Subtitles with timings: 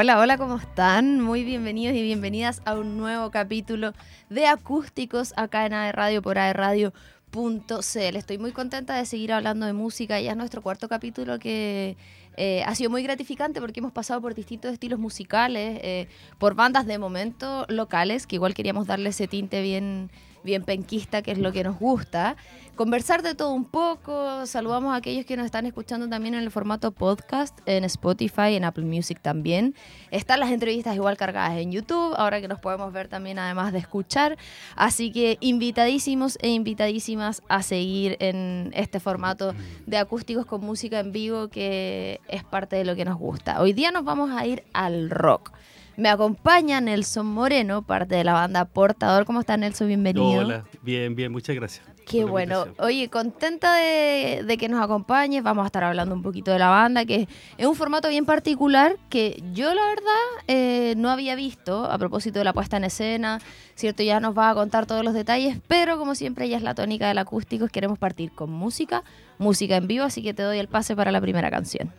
[0.00, 1.20] Hola, hola, ¿cómo están?
[1.20, 3.92] Muy bienvenidos y bienvenidas a un nuevo capítulo
[4.30, 8.16] de acústicos acá en AE Radio por aeradio.cl.
[8.16, 10.18] Estoy muy contenta de seguir hablando de música.
[10.18, 11.98] Ya es nuestro cuarto capítulo que
[12.38, 16.86] eh, ha sido muy gratificante porque hemos pasado por distintos estilos musicales, eh, por bandas
[16.86, 20.10] de momento locales, que igual queríamos darle ese tinte bien
[20.42, 22.36] bien penquista, que es lo que nos gusta.
[22.76, 24.46] Conversar de todo un poco.
[24.46, 28.64] Saludamos a aquellos que nos están escuchando también en el formato podcast, en Spotify, en
[28.64, 29.74] Apple Music también.
[30.10, 33.80] Están las entrevistas igual cargadas en YouTube, ahora que nos podemos ver también además de
[33.80, 34.38] escuchar.
[34.76, 39.54] Así que invitadísimos e invitadísimas a seguir en este formato
[39.86, 43.60] de acústicos con música en vivo que es parte de lo que nos gusta.
[43.60, 45.52] Hoy día nos vamos a ir al rock.
[46.00, 49.26] Me acompaña Nelson Moreno, parte de la banda Portador.
[49.26, 49.86] ¿Cómo está Nelson?
[49.86, 50.46] Bienvenido.
[50.46, 51.86] Hola, bien, bien, muchas gracias.
[52.06, 52.68] Qué bueno.
[52.78, 55.42] Oye, contenta de, que nos acompañes.
[55.42, 57.28] Vamos a estar hablando un poquito de la banda, que
[57.58, 62.38] es un formato bien particular que yo la verdad eh, no había visto a propósito
[62.38, 63.38] de la puesta en escena.
[63.74, 66.74] Cierto, ya nos va a contar todos los detalles, pero como siempre ella es la
[66.74, 67.68] tónica del acústico.
[67.68, 69.04] Queremos partir con música,
[69.36, 71.92] música en vivo, así que te doy el pase para la primera canción.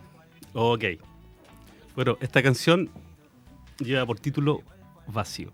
[0.53, 0.85] Ok.
[1.95, 2.89] Bueno, esta canción
[3.83, 4.61] lleva por título
[5.07, 5.51] Vacío.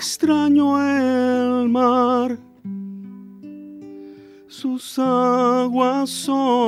[0.00, 2.38] Extraño el mar,
[4.48, 6.59] sus aguas son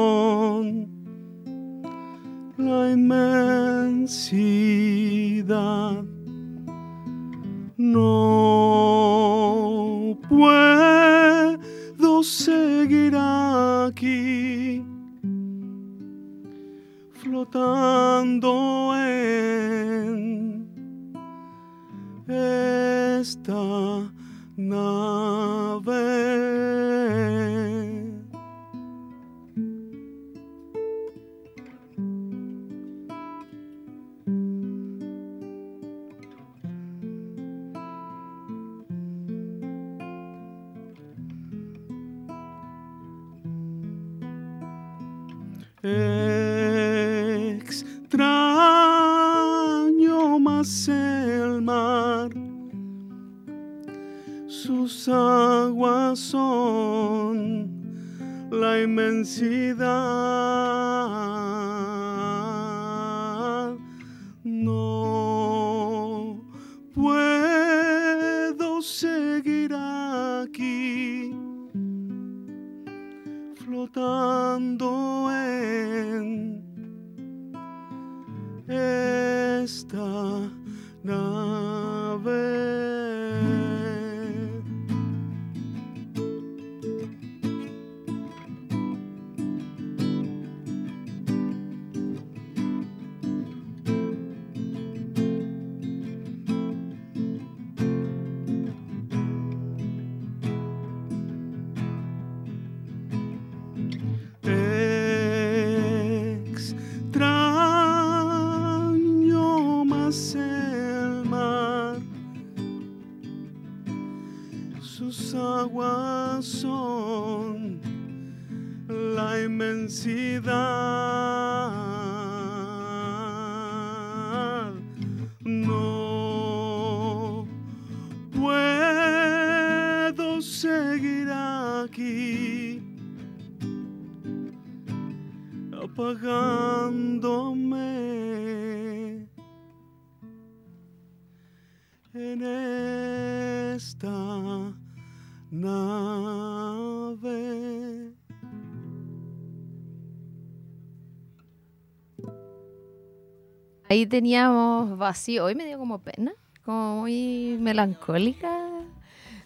[154.06, 155.44] Teníamos vacío.
[155.44, 156.32] Hoy me dio como pena,
[156.64, 158.72] como muy melancólica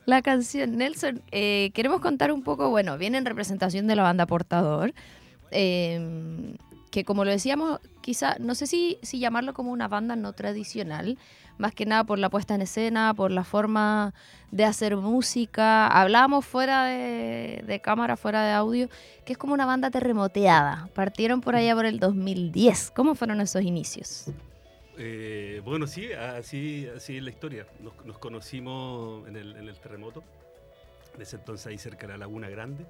[0.07, 0.77] la canción.
[0.79, 4.95] Nelson, eh, queremos contar un poco, bueno, viene en representación de la banda Portador,
[5.51, 6.57] em,
[6.91, 11.19] que como lo decíamos, quizá, no sé si, si llamarlo como una banda no tradicional,
[11.59, 14.15] más que nada por la puesta en escena, por la forma
[14.51, 15.89] de hacer música.
[15.89, 18.89] Hablábamos fuera de, cámara, fuera de audio,
[19.25, 20.89] que es como una banda terremoteada.
[20.95, 22.93] Partieron por allá por el 2010.
[22.95, 24.27] ¿Cómo fueron esos inicios?
[24.99, 27.67] Eh, bueno, sí, así, así es la historia.
[27.81, 30.23] Nos, nos conocimos en el, en el terremoto,
[31.17, 32.87] de ese entonces ahí cerca de la Laguna Grande,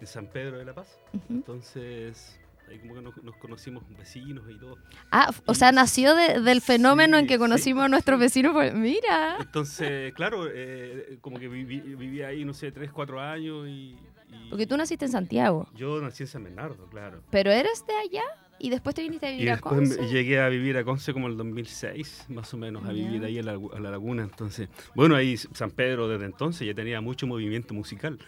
[0.00, 0.98] de San Pedro de la Paz.
[1.28, 2.38] Entonces,
[2.68, 4.76] ahí como que nos, nos conocimos vecinos y todo.
[5.10, 7.38] Ah, o sea, nació de- del fenómeno en Sí, que sí.
[7.38, 8.52] conocimos a nuestros vecinos.
[8.52, 9.38] pues, Mira.
[9.40, 13.96] Entonces, claro, eh, como que viví, viví ahí, no sé, tres, cuatro años y...
[14.30, 17.22] y Porque tú naciste en Santiago, Yo nací en San Bernardo, claro.
[17.30, 18.24] pero eres de allá
[18.58, 20.12] y después te viniste a Y vivir a después me- Conce.
[20.12, 23.38] llegué a vivir a Conce como en el 2006, más o menos, a vivir ahí
[23.38, 24.22] a la, a la laguna.
[24.24, 28.18] Entonces, bueno, ahí San Pedro desde entonces ya tenía mucho movimiento musical.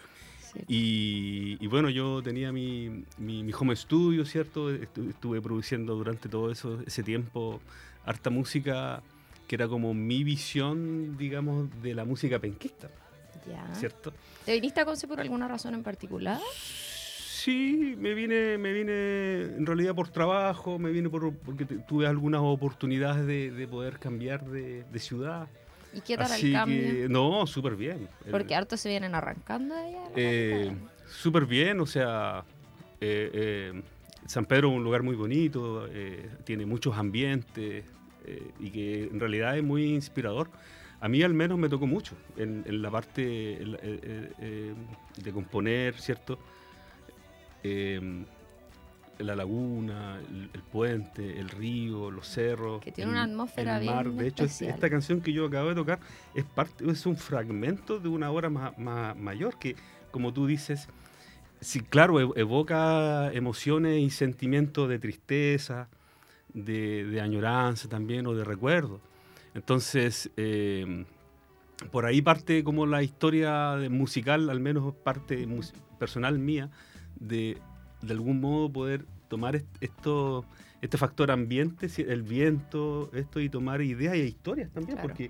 [0.67, 4.69] Y, y bueno, yo tenía mi, mi, mi home studio, ¿cierto?
[4.71, 7.61] Estu- Estuve produciendo durante todo eso, ese tiempo
[8.05, 9.01] harta música
[9.47, 12.89] que era como mi visión, digamos, de la música penquista,
[13.47, 13.73] Ya.
[13.75, 14.13] ¿cierto?
[14.45, 16.39] ¿Te viniste a Conce por alguna razón en particular?
[17.43, 22.41] Sí, me vine, me vine en realidad por trabajo, me vine por, porque tuve algunas
[22.43, 25.47] oportunidades de, de poder cambiar de, de ciudad.
[25.91, 26.77] ¿Y qué tal Así el cambio?
[26.77, 28.07] que, no, súper bien.
[28.29, 30.03] Porque hartos se vienen arrancando de allá.
[30.15, 30.71] eh,
[31.09, 32.43] súper bien, o sea,
[32.99, 33.81] eh, eh,
[34.27, 37.85] San Pedro es un lugar muy bonito, eh, tiene muchos ambientes
[38.25, 40.47] eh, y que en realidad es muy inspirador.
[40.99, 44.31] A mí al menos me tocó mucho en, en la parte en la- eh, eh,
[44.41, 44.73] eh,
[45.23, 46.37] de componer, ¿cierto?
[47.63, 48.25] Eh,
[49.19, 52.81] la laguna, el, el puente, el río, los cerros.
[52.81, 54.05] Que tiene el- una atmósfera el mar.
[54.05, 54.71] bien De hecho, especial.
[54.71, 55.99] esta canción que yo acabo de tocar
[56.33, 59.75] es parte, es un fragmento de una obra ma- ma- mayor que,
[60.09, 60.87] como tú dices,
[61.59, 65.87] sí, claro, ev- evoca emociones y sentimientos de tristeza,
[66.53, 68.99] de, de añoranza también o de recuerdo.
[69.53, 71.05] Entonces, eh,
[71.91, 75.47] por ahí parte como la historia musical, al menos parte
[75.99, 76.71] personal mía,
[77.19, 77.57] de
[78.01, 80.43] de algún modo poder tomar est- esto,
[80.81, 85.07] este factor ambiente, el viento, esto y tomar ideas y historias también, Claro.
[85.09, 85.29] porque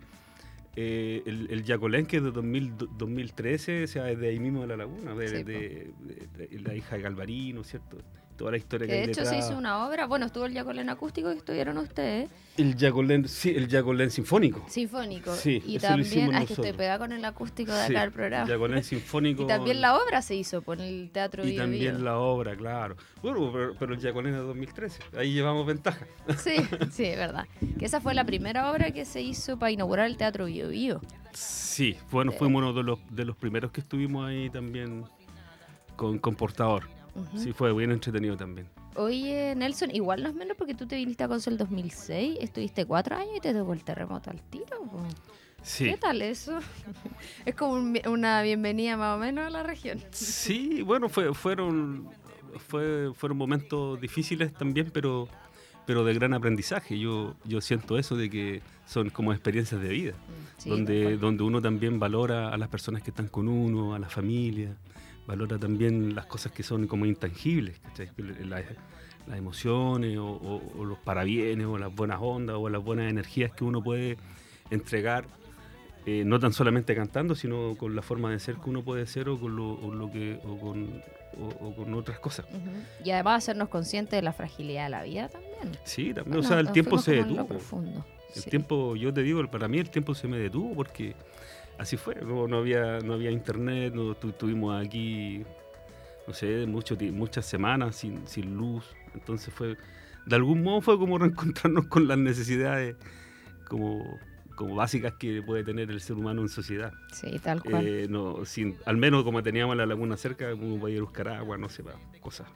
[0.78, 4.39] eh, el, el Yacolén, que es de 2000 do- 2013, o sea, es de ahí
[4.39, 6.38] mismo de la laguna, de, Sí, de- po.
[6.38, 7.98] de- de la hija de Galvarino, ¿cierto?
[8.42, 9.30] Toda la historia Que que, de hecho detrás.
[9.30, 13.52] se hizo una obra, bueno, estuvo el Yacolén acústico que estuvieron ustedes, El Yacolén, sí,
[13.56, 14.66] el Yacolén sinfónico.
[14.68, 15.34] sinfónico.
[15.36, 18.44] Sí, y también, ay, que estoy pegada con el acústico de Sí, acá del programa.
[18.46, 19.44] El Yacolén sinfónico.
[19.44, 22.04] Y también la obra se hizo por el Teatro Y Bio también Bio.
[22.06, 22.96] la obra, claro.
[23.22, 25.00] Bueno, pero, pero el Yacolén es de 2013.
[25.18, 26.06] Ahí llevamos ventaja.
[26.38, 26.56] Sí,
[26.92, 27.46] sí, es verdad.
[27.78, 31.00] Que esa fue la primera obra que se hizo para inaugurar el Teatro Bio Bio.
[31.34, 35.04] Sí, bueno, fuimos uno de los, de los primeros que estuvimos ahí también
[35.96, 36.90] con, con Portador.
[37.36, 38.68] Sí, fue bien entretenido también.
[38.96, 42.86] Oye, Nelson, igual no es menos porque tú te viniste a Conce el 2006, estuviste
[42.86, 44.66] cuatro años y te tocó el terremoto al tiro.
[45.63, 45.86] Sí.
[45.86, 46.58] ¿Qué tal eso?
[47.46, 50.00] es como un- una bienvenida más o menos a la región.
[50.12, 52.10] Sí, bueno, fue, fueron,
[52.68, 55.28] fue, fueron momentos difíciles también, pero,
[55.86, 56.98] pero de gran aprendizaje.
[57.00, 60.14] Yo, yo siento eso de que son como experiencias de vida.
[60.57, 64.10] Sí, donde, donde uno también valora a las personas que están con uno, a la
[64.10, 64.75] familia,
[65.27, 67.79] valora también las cosas que son como intangibles,
[69.27, 73.51] las emociones o, o- o los parabienes o las buenas ondas o las buenas energías
[73.51, 74.18] que uno puede
[74.71, 75.25] entregar,
[76.06, 79.30] eh, no tan solamente cantando, sino con la forma de ser que uno puede ser
[79.30, 81.01] o con lo, o lo que o con,
[81.40, 82.45] o- con otras cosas.
[83.04, 85.78] Y además hacernos conscientes de la fragilidad de la vida también.
[85.83, 87.47] Sí, también, Bueno, o sea, el tiempo se detuvo.
[88.33, 88.49] El Sí.
[88.49, 91.16] tiempo, yo te digo, para mí el tiempo se me detuvo porque
[91.81, 92.16] así fue.
[92.16, 95.44] No, no había, no había internet, no tu- estuvimos aquí,
[96.28, 98.85] no sé, mucho, muchas semanas sin, sin luz.
[99.14, 99.76] Entonces fue,
[100.26, 102.95] de algún modo fue como reencontrarnos con las necesidades
[103.68, 104.19] como,
[104.56, 106.94] como básicas que puede tener el ser humano en sociedad.
[107.14, 107.85] Sí, tal cual.
[107.88, 111.28] Eh, no, sin, al menos como teníamos la laguna cerca, uno podía ir a buscar
[111.30, 111.83] agua, no sé,
[112.21, 112.47] cosas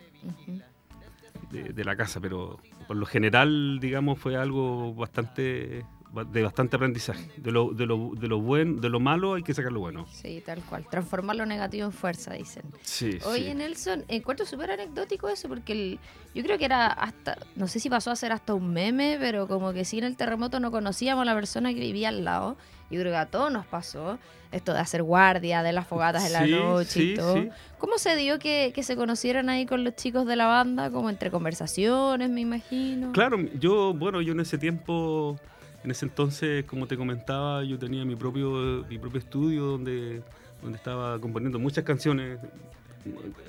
[1.51, 5.85] de la casa, pero por lo general, digamos, fue algo bastante
[6.23, 7.29] de bastante aprendizaje.
[7.37, 10.05] De lo, de lo, de lo buen, de lo malo hay que sacar lo bueno.
[10.11, 10.85] Sí, tal cual.
[10.89, 12.63] Transformar lo negativo en fuerza, dicen.
[12.83, 15.99] Sí, Oye, Nelson, encuentro súper anecdótico eso porque el-
[16.33, 19.47] yo creo que era hasta, no sé si pasó a ser hasta un meme, pero
[19.47, 22.57] como que si en el terremoto no conocíamos a la persona que vivía al lado.
[22.91, 24.19] Yo creo que a todos nos pasó
[24.51, 27.33] esto de hacer guardia, de las fogatas en la Sí, noche y sí, todo.
[27.33, 27.49] sí.
[27.79, 30.91] ¿Cómo se dio que, que se conocieran ahí con los chicos de la banda?
[30.91, 33.11] Como entre conversaciones, me imagino.
[33.11, 35.39] Claro, yo, bueno, yo en ese tiempo,
[35.85, 40.21] en ese entonces, como te comentaba, yo tenía mi propio, mi propio estudio donde,
[40.61, 42.39] donde estaba componiendo muchas canciones,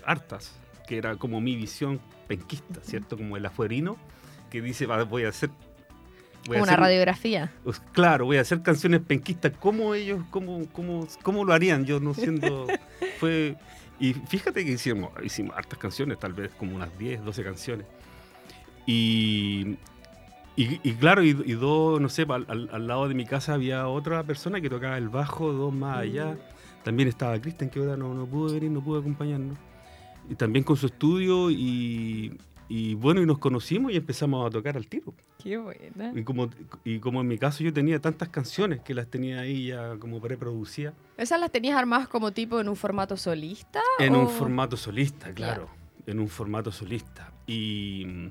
[0.05, 0.53] hartas,
[0.87, 3.17] que era como mi visión penquista, ¿cierto?
[3.17, 3.97] Como el afuerino,
[4.51, 5.51] que dice, "Va, voy a hacer...
[6.47, 7.53] voy a una hacer- radiografía.
[7.65, 9.53] Pues, claro, voy a hacer canciones penquistas.
[9.59, 11.85] ¿Cómo ellos, cómo, cómo, cómo lo harían?
[11.87, 12.67] Yo no siendo...
[13.19, 13.57] fue
[13.99, 17.87] Y fíjate que hicimos, hicimos hartas canciones, tal vez como unas 10, 12 canciones.
[18.87, 19.77] Y,
[20.57, 23.89] Y, y claro, y, y dos, no sé, al, al- lado de mi casa había
[23.89, 26.37] otra persona que tocaba el bajo, dos más allá.
[26.83, 29.59] También estaba Cristian, que ahora no, no pudo venir, no pudo acompañarnos.
[30.31, 34.77] Y también con su estudio y, y bueno, y nos conocimos y empezamos a tocar
[34.77, 35.13] al tiro.
[35.43, 36.13] Qué buena.
[36.15, 36.49] Y como,
[36.85, 40.21] y como en mi caso yo tenía tantas canciones que las tenía ahí ya como
[40.21, 40.95] preproducidas.
[41.19, 43.81] ¿Esas las tenías armadas como tipo en un formato solista?
[43.99, 45.69] En o- un formato solista, claro.
[46.07, 47.33] En un formato solista.
[47.47, 48.31] Y.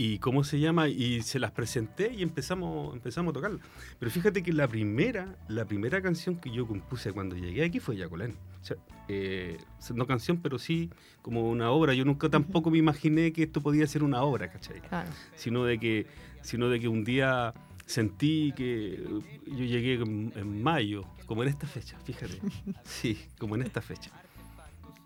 [0.00, 0.86] ¿Y cómo se llama?
[0.88, 3.58] Y se las presenté y empezamos, empezamos a tocarla.
[3.98, 7.96] Pero fíjate que la primera, la primera canción que yo compuse cuando llegué aquí fue
[7.96, 8.36] Yacolén.
[8.62, 8.76] O sea,
[9.08, 9.58] eh,
[9.92, 10.88] no canción, pero sí
[11.20, 11.94] como una obra.
[11.94, 14.80] Yo nunca tampoco me imaginé que esto podía ser una obra, ¿cachai?
[14.82, 15.10] Claro.
[15.34, 16.06] Sino de que,
[16.42, 17.52] sino de que un día
[17.84, 19.02] sentí que
[19.46, 22.38] yo llegué en, en mayo, como en esta fecha, fíjate.
[22.84, 24.12] Sí, como en esta fecha.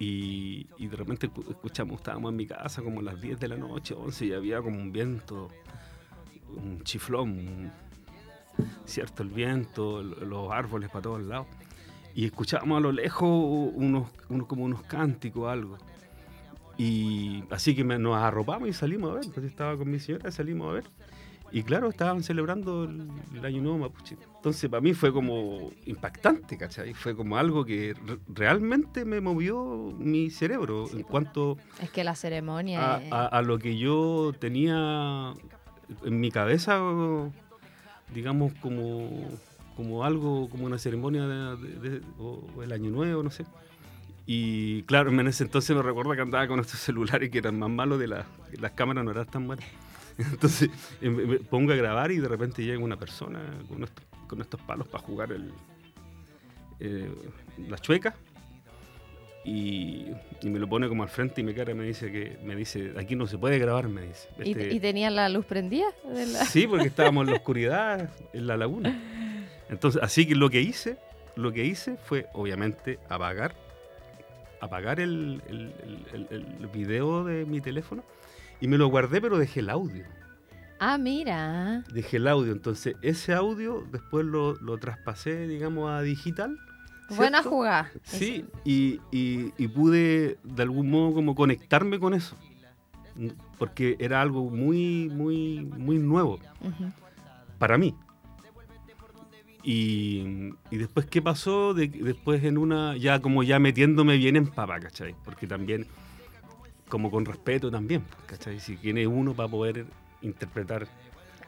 [0.04, 3.47] Y, y de repente escu- escuchamos, estábamos en mi casa como a las 10 de
[3.47, 5.47] la noche, 11, y había como un viento,
[6.56, 7.73] un chiflón, un-
[8.85, 11.47] cierto, el viento, los árboles para todos lados.
[12.16, 13.28] Y escuchábamos a lo lejos
[13.75, 15.78] unos, unos como unos cánticos, algo.
[16.76, 19.25] Y así que nos arropamos y salimos a ver.
[19.32, 20.85] Yo estaba con mi señora, salimos a ver.
[21.52, 24.16] Y claro, estaban celebrando el, el Año Nuevo Mapuche.
[24.42, 26.94] Entonces, para mí fue como impactante, ¿cachai?
[26.94, 32.02] Fue como algo que re- realmente me movió mi cerebro Sí, en cuanto Es que
[32.02, 32.96] la ceremonia.
[32.96, 35.32] a, es- a- a lo que yo tenía
[36.04, 36.80] en mi cabeza,
[38.12, 39.28] digamos, como,
[39.76, 43.44] como algo, como una ceremonia de, de- de- o, o el Año Nuevo, no sé.
[44.26, 47.70] Y claro, en ese entonces me recuerdo que andaba con estos celulares que eran más
[47.70, 48.26] malos de la,
[48.61, 49.64] las cámaras no eran tan buenas.
[50.18, 50.68] Entonces
[51.00, 54.41] eh, me me pongo a grabar y de repente llega una persona con estos, con
[54.41, 55.53] estos palos para jugar el,
[56.81, 57.11] eh,
[57.69, 58.15] la chueca.
[59.45, 60.07] Y,
[60.41, 62.55] y me lo pone como al frente y me cara y me dice que me
[62.57, 64.29] dice aquí no se puede grabar me dice.
[64.43, 65.87] ¿Y, Este- y tenían la luz prendida?
[66.09, 68.99] de la- sí porque estábamos en la oscuridad en la laguna.
[69.69, 70.97] Entonces así que lo que hice
[71.37, 73.55] lo que hice fue obviamente apagar
[74.61, 75.73] apagar el, el,
[76.12, 78.05] el- el- el video de mi teléfono
[78.61, 80.05] y me lo guardé pero dejé el audio
[80.85, 81.85] Ah, mira.
[81.95, 86.59] dejé el audio entonces ese audio después lo, lo traspasé digamos a digital
[87.17, 87.91] Buena jugada.
[88.05, 92.37] Sí, y, y- y pude de algún modo como conectarme con eso.
[93.59, 96.39] Porque era algo muy, muy, muy nuevo
[97.59, 97.95] para mí.
[99.62, 101.75] Y, y después, ¿qué pasó?
[101.75, 105.15] De- después en una, ya como ya metiéndome bien en papa, ¿cachai?
[105.25, 105.87] Porque también,
[106.89, 108.59] como con respeto también, ¿cachai?
[108.59, 109.85] Si tiene uno para poder
[110.23, 110.87] interpretar.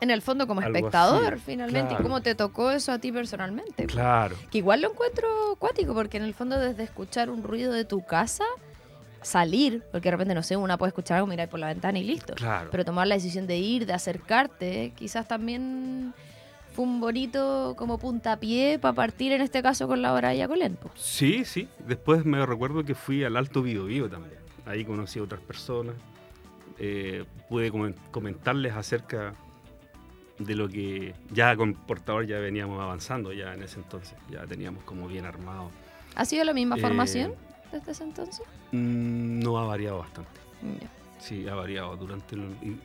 [0.00, 1.94] En el fondo, como espectador, así, finalmente.
[1.94, 3.86] ¿Y cómo te tocó eso a ti personalmente?
[3.86, 4.36] Claro.
[4.50, 8.04] Que igual lo encuentro cuático, porque en el fondo, desde escuchar un ruido de tu
[8.04, 8.44] casa,
[9.22, 12.04] salir, porque de repente, no sé, una puede escuchar algo, mirar por la ventana y
[12.04, 12.34] listo.
[12.34, 12.68] Claro.
[12.70, 16.12] Pero tomar la decisión de ir, de acercarte, quizás también
[16.74, 20.76] fue un bonito como puntapié para partir, en este caso, con la hora de Yacolén.
[20.76, 20.90] po.
[20.96, 21.68] Sí, sí.
[21.86, 24.38] Después me recuerdo que fui al Alto Bio Bio también.
[24.66, 25.94] Ahí conocí a otras personas.
[26.78, 29.34] Eh, pude comen- comentarles acerca
[30.38, 34.14] de lo que ya con Portador ya veníamos avanzando ya en ese entonces.
[34.30, 35.70] Ya teníamos como bien armado.
[36.16, 37.34] ¿Ha sido la misma Eh, formación
[37.72, 38.44] desde ese entonces?
[38.72, 40.30] Mm, No ha variado bastante.
[41.20, 42.34] Sí, ha variado durante...
[42.34, 42.78] el-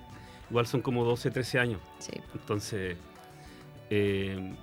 [0.49, 1.79] igual son como 12, 13 años.
[1.99, 2.11] sí.
[2.33, 2.97] Entonces,
[3.89, 4.53] eh,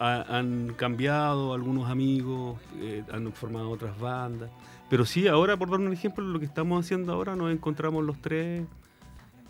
[0.00, 4.50] ha- han cambiado algunos amigos, eh, han formado otras bandas.
[4.88, 8.20] Pero sí, ahora, por dar un ejemplo, lo que estamos haciendo ahora, nos encontramos los
[8.20, 8.64] tres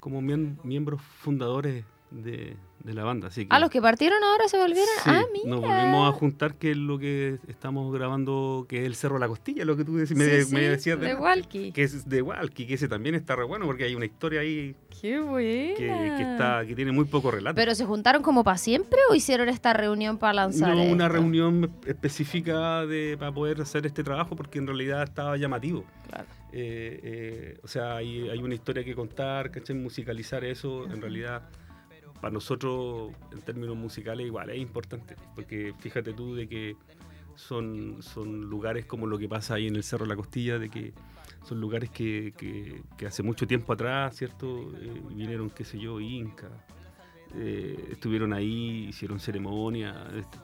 [0.00, 3.28] como miembros fundadores de, de la banda.
[3.28, 4.86] Así que, Ah, los que partieron ahora se volvieron.
[5.04, 5.48] sí, ah, mira.
[5.48, 9.28] nos volvimos a juntar, que es lo que estamos grabando, que es el Cerro La
[9.28, 11.72] Costilla, lo que tú decías, me, Sí, me sí, decías de delante, Walkie.
[11.72, 14.74] Que es de Walkie, que ese también está re bueno, porque hay una historia ahí
[15.00, 15.74] Qué buena.
[15.76, 17.54] que, que está, que tiene muy poco relato.
[17.54, 21.08] ¿Pero se juntaron como para siempre o hicieron esta reunión para lanzar No una esto?
[21.16, 25.84] reunión específica de, para poder hacer este trabajo porque en realidad estaba llamativo.
[26.08, 26.24] Claro.
[26.52, 29.76] Eh, eh, o sea, hay, hay una historia que contar, ¿cachai?
[29.76, 31.42] Musicalizar eso, en realidad,
[32.20, 35.16] para nosotros, en términos musicales, igual es importante.
[35.34, 36.76] Porque fíjate tú de que
[37.36, 40.68] son, son lugares como lo que pasa ahí en el Cerro de la Costilla, de
[40.68, 40.92] que
[41.44, 44.70] son lugares que, que- hace mucho tiempo atrás, ¿cierto?
[44.80, 46.48] Eh, vinieron, qué sé yo, Inca.
[47.36, 49.94] eh, estuvieron ahí, hicieron ceremonia,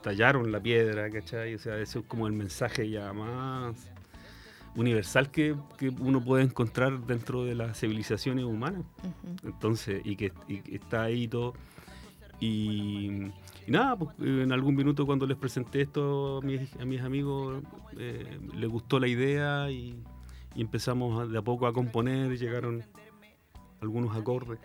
[0.01, 1.53] tallaron la piedra, ¿cachai?
[1.53, 3.75] O sea, eso es como el mensaje ya más
[4.75, 8.83] universal que, que uno puede encontrar dentro de las civilizaciones humanas.
[9.43, 11.53] Entonces, y que, y que está ahí todo.
[12.39, 13.23] Y,
[13.65, 17.01] y nada, pues, eh, en algún minuto cuando les presenté esto a mis, a mis
[17.01, 17.63] amigos,
[17.97, 19.95] eh, les gustó la idea y,
[20.55, 22.83] y empezamos a- de a poco a componer, llegaron
[23.81, 24.59] algunos acordes.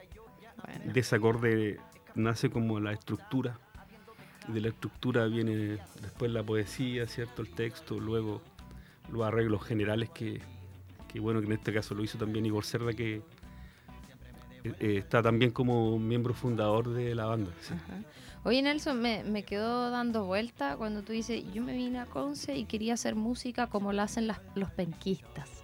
[0.85, 1.79] de ese acorde
[2.15, 3.59] nace como la estructura.
[4.49, 7.43] De la estructura viene después la poesía, ¿cierto?
[7.43, 8.43] El texto, luego
[9.11, 10.41] los arreglos generales que,
[11.21, 13.23] bueno, que en este caso lo hizo también Igor Cerda, que
[14.65, 17.51] eh, está también como miembro fundador de la banda.
[18.45, 22.57] Oye, Nelson, me, me, quedó dando vuelta cuando tú dices, yo me vine a Conce
[22.57, 25.63] y quería hacer música como la hacen las, los penquistas.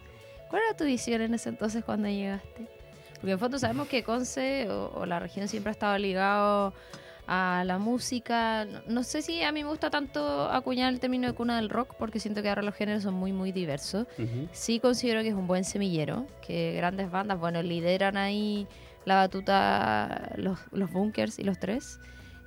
[0.49, 2.69] ¿Cuál era tu visión en ese entonces cuando llegaste?
[3.15, 6.73] Porque en fondo sabemos que Conce o, la región siempre ha estado ligado
[7.29, 8.67] a la música.
[8.87, 11.95] No, sé si a mí me gusta tanto acuñar el término de cuna del rock,
[11.99, 14.07] porque siento que ahora los géneros son muy, muy diversos.
[14.53, 18.67] Sí considero que es un buen semillero, que grandes bandas, bueno, lideran ahí
[19.05, 22.01] la batuta los, los bunkers y los tres.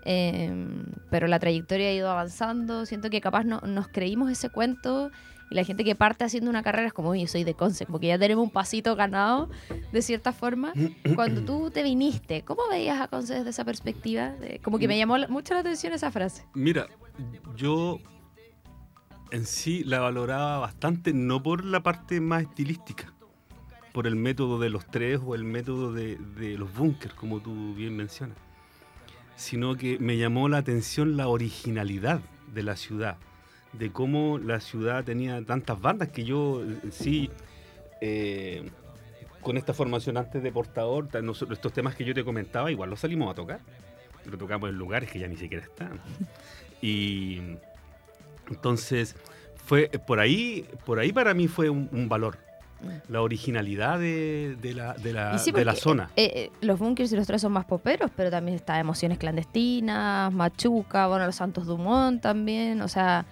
[0.04, 2.88] Em, pero la trayectoria ha ido avanzando.
[2.88, 5.12] Siento que capaz no, nos creímos ese cuento
[5.52, 8.08] y la gente que parte haciendo una carrera es como, yo soy de Conce, porque
[8.08, 9.50] ya tenemos un pasito ganado
[9.92, 10.72] de cierta forma.
[11.14, 14.34] Cuando tú te viniste, ¿cómo veías a Conce desde esa perspectiva?
[14.64, 16.46] como que me llamó mucho la atención esa frase.
[16.54, 16.88] Mira,
[17.58, 18.00] yo
[19.32, 23.14] en sí la valoraba bastante, no por la parte más estilística,
[23.92, 27.74] por el método de los tres o el método de, de los bunkers, como tú
[27.76, 28.38] bien mencionas,
[29.36, 32.22] sino que me llamó la atención la originalidad
[32.54, 33.18] de la ciudad
[33.74, 37.30] de cómo la ciudad tenía tantas bandas que yo eh, sí,
[38.02, 38.70] eh,
[39.42, 41.08] con esta formación antes de portador,
[41.52, 43.60] estos temas que yo te comentaba, igual los salimos a tocar,
[44.24, 46.00] pero tocamos en lugares que ya ni siquiera están.
[46.84, 47.40] Y
[48.50, 49.16] entonces,
[49.66, 52.40] fue por ahí, por ahí para mí fue un, valor
[53.08, 56.10] la originalidad de, la, de la, de la zona.
[56.16, 61.06] Eh, los bunkers y los tres son más poperos, pero también está Emociones Clandestinas, Machuca,
[61.06, 63.28] bueno, los Santos Dumont también, o sea,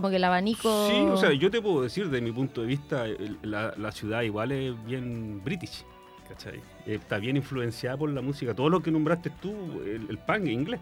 [0.00, 0.86] como que el abanico...
[0.88, 3.04] Sí, o sea, yo te puedo decir, de mi punto de vista,
[3.42, 5.84] la, ciudad igual es bien british,
[6.28, 6.60] ¿cachai?
[6.86, 8.54] Está bien influenciada por la música.
[8.54, 9.52] Todo lo que nombraste tú,
[9.84, 10.80] el, punk inglés.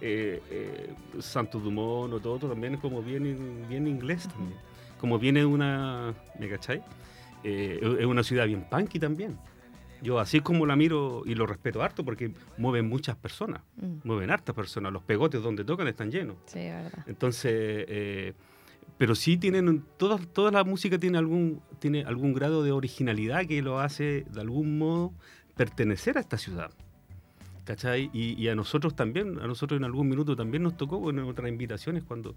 [0.00, 4.58] Eh, eh, Santos Dumont o todo, también es como bien, bien inglés también.
[5.00, 6.80] Como viene una, ¿me cachai?
[7.42, 9.36] Eh, es una ciudad bien punky también.
[10.04, 14.06] Yo así como la miro y lo respeto harto porque mueven muchas personas, mm.
[14.06, 14.92] mueven hartas personas.
[14.92, 16.36] Los pegotes donde tocan están llenos.
[16.44, 17.04] Sí, verdad.
[17.06, 17.52] Entonces,
[17.88, 18.34] eh,
[18.98, 23.62] pero sí tienen, toda, toda la música tiene algún, tiene algún grado de originalidad que
[23.62, 25.14] lo hace de algún modo
[25.56, 26.70] pertenecer a esta ciudad.
[27.64, 28.10] ¿Cachai?
[28.12, 32.02] Y, a nosotros también, a nosotros en algún minuto también nos tocó en otras invitaciones
[32.02, 32.34] cuando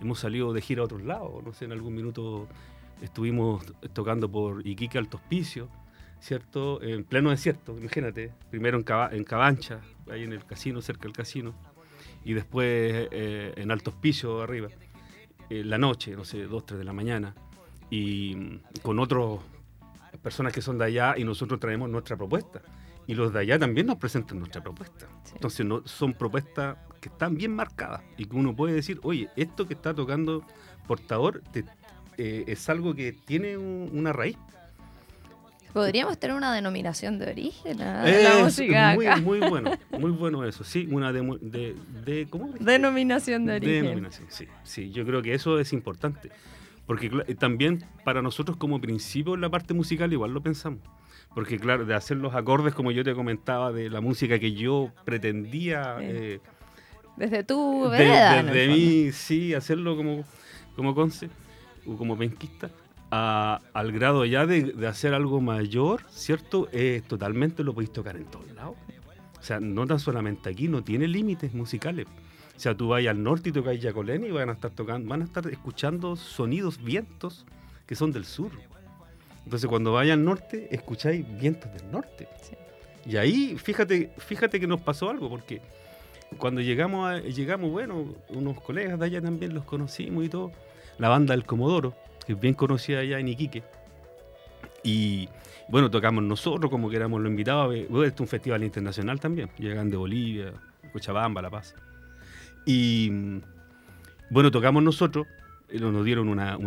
[0.00, 1.44] hemos salido de gira a otros lados.
[1.44, 2.48] No sé, en algún minuto
[3.00, 5.68] estuvimos tocando por Iquique Alto Hospicio
[6.24, 6.82] ¿cierto?
[6.82, 8.32] En pleno desierto, imagínate.
[8.50, 8.84] Primero en,
[9.14, 11.54] en Cabancha, ahí en el casino, cerca del casino,
[12.24, 14.68] y después eh, en Alto Hospicio, arriba,
[15.50, 17.34] en la noche, no sé, dos, tres de la mañana,
[17.90, 19.40] y mm, con otras
[20.22, 22.62] personas que son de allá y nosotros traemos nuestra propuesta.
[23.06, 25.06] Y los de allá también nos presentan nuestra propuesta.
[25.34, 29.66] Entonces no, son propuestas que están bien marcadas y que uno puede decir, oye, esto
[29.66, 30.42] que está tocando
[30.86, 31.42] portador
[32.16, 34.38] eh, es algo que tiene una raíz.
[35.74, 40.62] Podríamos tener una denominación de origen a la música muy, muy bueno, muy bueno eso,
[40.62, 42.48] sí, una de, de, ¿cómo?
[42.60, 43.82] Denominación de origen.
[43.86, 46.30] Denominación, sí, sí, yo creo que eso es importante,
[46.86, 47.10] porque
[47.40, 50.78] también para nosotros como principio la parte musical igual lo pensamos,
[51.34, 54.92] porque claro, de hacer los acordes como yo te comentaba, de la música que yo
[55.04, 55.96] pretendía...
[56.00, 56.38] Eh,
[57.16, 58.44] desde tu vereda.
[58.44, 60.24] desde mí, sí, hacerlo como,
[60.76, 61.30] como conce,
[61.84, 62.70] o como penquista
[63.10, 66.68] al grado ya de, hacer algo mayor, ¿cierto?
[67.06, 68.76] totalmente lo podéis tocar en todos lados.
[69.38, 72.06] O sea, no tan solamente aquí, no tiene límites musicales.
[72.56, 75.22] O sea, tú vas al norte y tocáis Yacolén y van a estar tocando, van
[75.22, 77.44] a estar escuchando sonidos, vientos
[77.86, 78.52] que son del sur.
[79.44, 82.28] Entonces, cuando vayas al norte, escucháis vientos del norte.
[83.06, 85.60] Y ahí, fíjate, fíjate que nos pasó algo, porque
[86.38, 90.52] cuando llegamos, llegamos, bueno, unos colegas de allá también los conocimos y todo,
[90.98, 91.94] la banda del Comodoro,
[92.26, 93.62] que es bien conocida allá en Iquique.
[94.82, 95.28] Y
[95.68, 97.74] bueno, tocamos nosotros como que éramos los invitados.
[97.74, 99.50] Este es un festival internacional también.
[99.58, 100.52] Llegan de Bolivia,
[100.92, 101.74] Cochabamba, La Paz.
[102.66, 103.10] Y
[104.30, 105.26] bueno, tocamos nosotros.
[105.72, 106.58] Nos dieron una,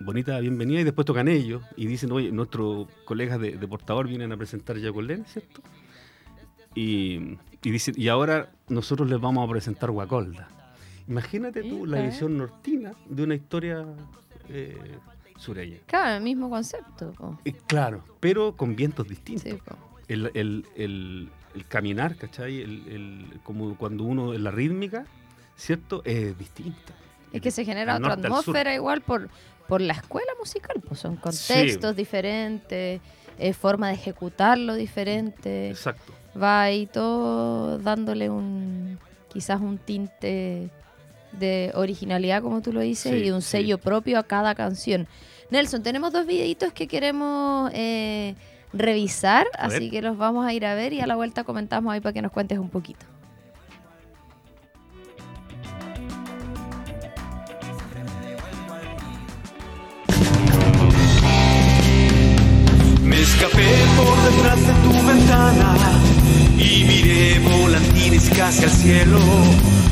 [0.00, 4.36] bonita bienvenida y después tocan ellos y dicen, oye, nuestros colegas de, portador vienen a
[4.36, 5.62] presentar Yacolén, ¿cierto?
[6.74, 10.48] Y, y, dicen, y ahora nosotros les vamos a presentar Guacolda.
[11.08, 13.86] Imagínate tú la visión nortina de una historia
[14.52, 14.98] eh,
[15.38, 15.78] sureña.
[15.86, 17.38] Claro, el mismo concepto.
[17.44, 19.58] Eh, claro, pero con vientos distintos.
[20.08, 21.30] el, el, el,
[21.68, 22.60] caminar, ¿cachai?
[22.60, 25.06] El, como cuando uno la rítmica,
[25.56, 26.02] ¿cierto?
[26.04, 26.94] Es distinta.
[27.32, 29.30] Es que se genera otra atmósfera igual por,
[29.68, 33.00] por la escuela musical, pues son contextos diferentes,
[33.38, 35.70] eh, forma de ejecutarlo diferente.
[35.70, 36.12] Exacto.
[36.40, 38.98] va ahí todo dándole un
[39.32, 40.70] quizás un tinte
[41.32, 43.48] de originalidad, como tú lo dices, Sí, y un sí.
[43.50, 45.06] sello propio a cada canción.
[45.50, 48.34] Nelson, tenemos dos videitos que queremos eh,
[48.72, 49.76] revisar, A ver.
[49.78, 52.12] así que los vamos a ir a ver y a la vuelta comentamos ahí para
[52.12, 53.04] que nos cuentes un poquito.
[63.02, 65.74] Me escapé por detrás de tu ventana
[66.62, 69.18] y miré volantines casi al cielo.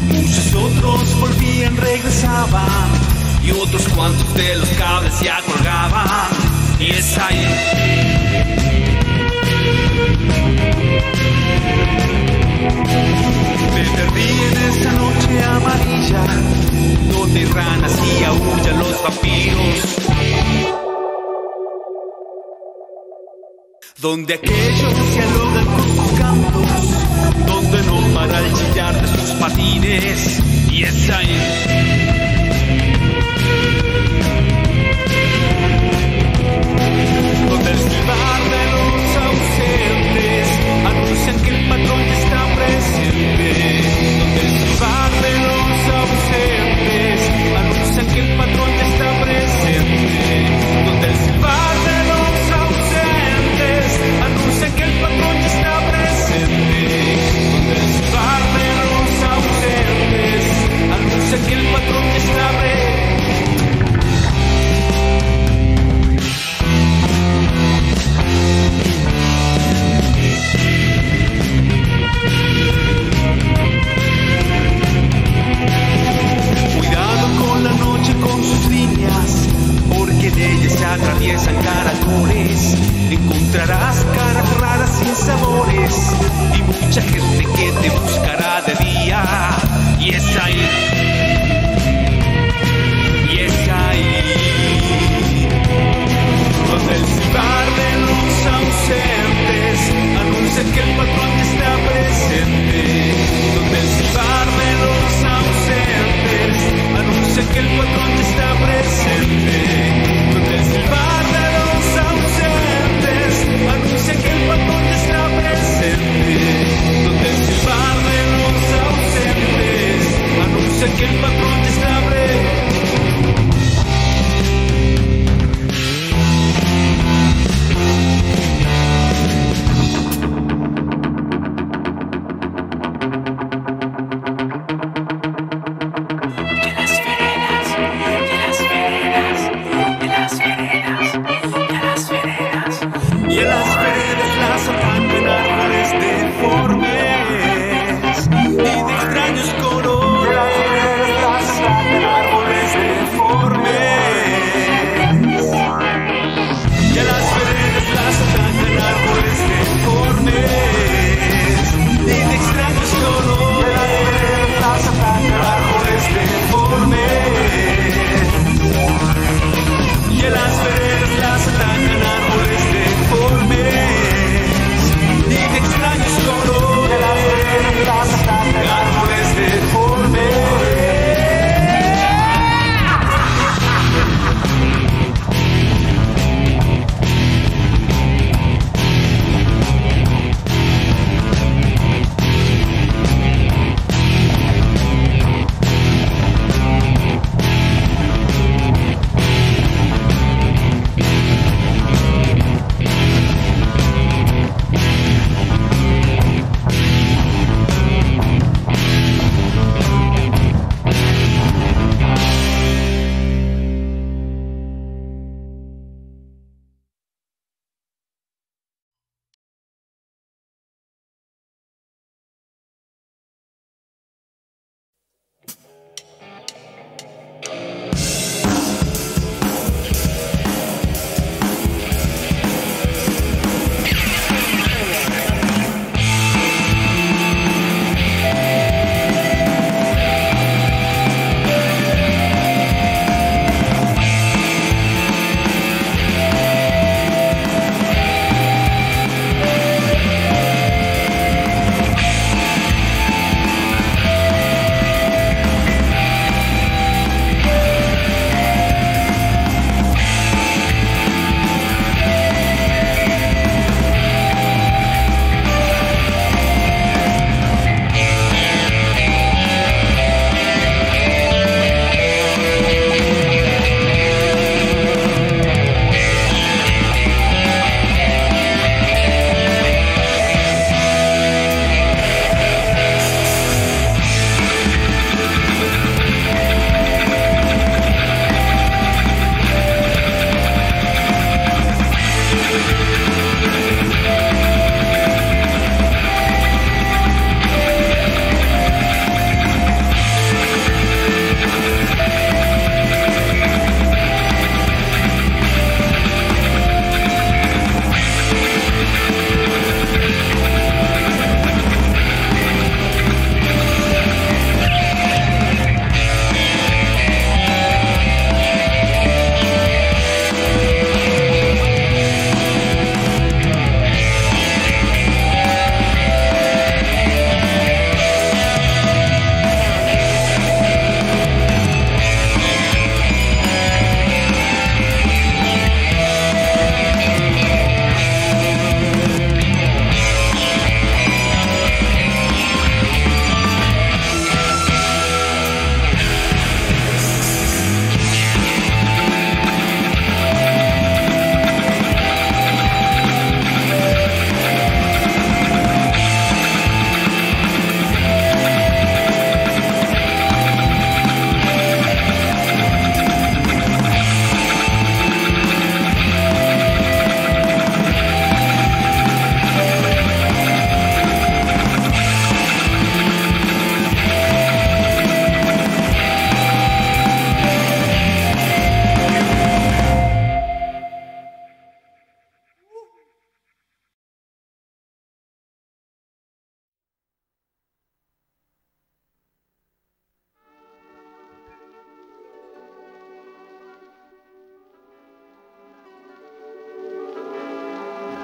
[0.09, 2.91] Muchos otros volvían, regresaban
[3.45, 6.31] y otros cuantos de los cables ya colgaban.
[6.79, 7.47] Y es ahí.
[13.75, 16.25] Me perdí en esa noche amarilla
[17.13, 20.01] donde ranas y aullan los vampiros.
[24.01, 26.10] donde aquellos dialogan con
[27.47, 31.39] donde no para el chillar de sus patines, y es ahí.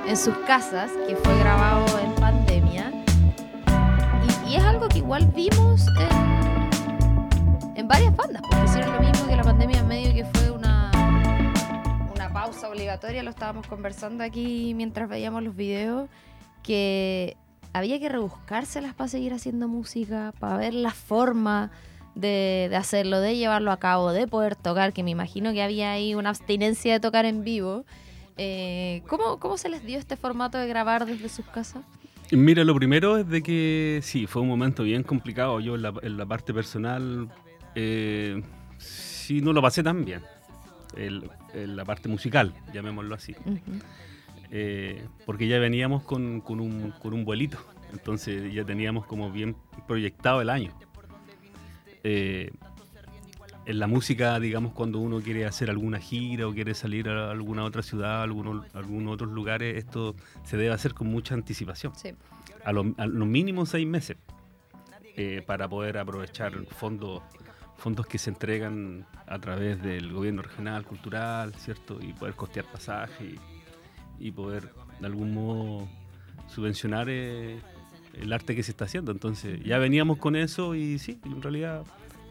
[0.07, 2.93] En sus casas, que fue grabado en pandemia.
[4.47, 9.27] Y, y es algo que igual vimos en, en varias bandas, porque hicieron lo mismo
[9.27, 10.93] que la pandemia en medio que fue una,
[12.15, 16.09] una pausa obligatoria, lo estábamos conversando aquí mientras veíamos los videos,
[16.63, 17.37] que
[17.73, 21.73] había que rebuscárselas para seguir haciendo música, para ver la forma
[22.15, 25.91] de, de hacerlo, de llevarlo a cabo, de poder tocar, que me imagino que había
[25.91, 27.85] ahí una abstinencia de tocar en vivo.
[28.37, 31.83] Eh, ¿cómo, ¿Cómo se les dio este formato de grabar desde sus casas?
[32.33, 35.61] Mira, lo primero es de que sí, fue un momento bien complicado.
[35.61, 37.29] Yo en la, en la parte personal,
[37.75, 38.43] eh,
[38.79, 40.23] sí, no lo pasé tan bien.
[40.97, 43.33] El- en la parte musical, llamémoslo así.
[43.45, 43.79] Ujú.
[44.51, 47.59] Eh, porque ya veníamos con, con un, con un vuelito.
[47.93, 50.73] Entonces ya teníamos como bien proyectado el año.
[52.05, 52.51] Eh,
[53.67, 57.65] en la música, digamos, cuando uno quiere hacer alguna gira o quiere salir a alguna
[57.65, 61.93] otra ciudad, a algunos, algunos otros lugares, esto se debe hacer con mucha anticipación.
[61.97, 62.15] Sí.
[62.65, 64.17] A lo, a lo mínimo seis meses
[65.17, 67.23] eh, para poder aprovechar fondos
[67.77, 71.99] fondos que se entregan a través del gobierno regional, cultural, ¿cierto?
[72.01, 75.87] Y poder costear pasajes y, y poder de algún modo
[76.49, 77.61] subvencionar eh,
[78.15, 79.13] el arte que se está haciendo.
[79.13, 81.85] Entonces ya veníamos con eso y sí, en realidad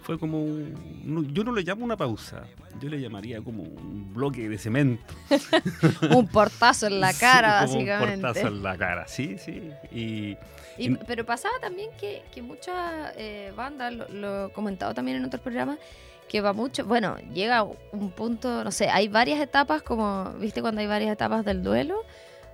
[0.06, 2.44] fue como un, no- yo no le llamo una pausa,
[2.80, 5.04] yo le llamaría como un bloque de cemento.
[6.16, 8.22] Un portazo en la cara, Sí, como un básicamente.
[8.22, 9.72] portazo en la cara, sí, sí.
[9.92, 10.38] Y,
[10.78, 15.18] Y- Y- pero pasaba también que, que muchas eh, bandas, lo, lo he comentado también
[15.18, 15.80] en otros programas,
[16.28, 20.82] que va mucho, bueno, llega un punto, no sé, hay varias etapas, como, viste, cuando
[20.82, 21.96] hay varias etapas del duelo,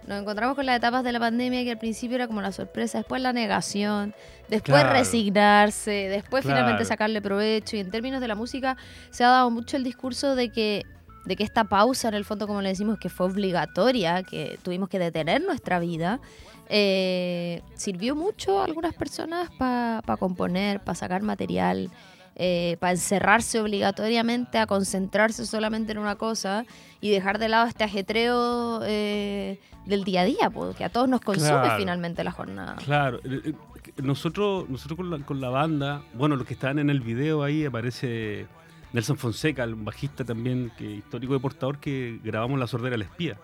[0.07, 2.97] nos encontramos con las etapas de la pandemia que al principio era como la sorpresa,
[2.99, 4.13] después la negación,
[4.49, 4.93] después Claro.
[4.97, 7.75] resignarse, después finalmente sacarle provecho.
[7.75, 8.77] Y en términos de la música
[9.09, 10.85] se ha dado mucho el discurso de que
[11.23, 14.89] de que esta pausa, en el fondo, como le decimos, que fue obligatoria, que tuvimos
[14.89, 16.19] que detener nuestra vida,
[16.67, 21.91] eh, sirvió mucho a algunas personas para componer, para sacar material,
[22.35, 26.65] para encerrarse obligatoriamente, a concentrarse solamente en una cosa
[26.99, 31.21] y dejar de lado este ajetreo eh, del día a día, porque a todos nos
[31.21, 31.77] consume Claro.
[31.77, 32.75] finalmente la jornada.
[32.83, 33.53] Claro, eh, eh,
[34.01, 37.65] nosotros, nosotros con la, con la banda, bueno, los que están en el video ahí
[37.65, 38.47] aparece
[38.93, 43.37] Nelson Fonseca, el bajista también, que histórico de portador, que grabamos La Sordera del Espía.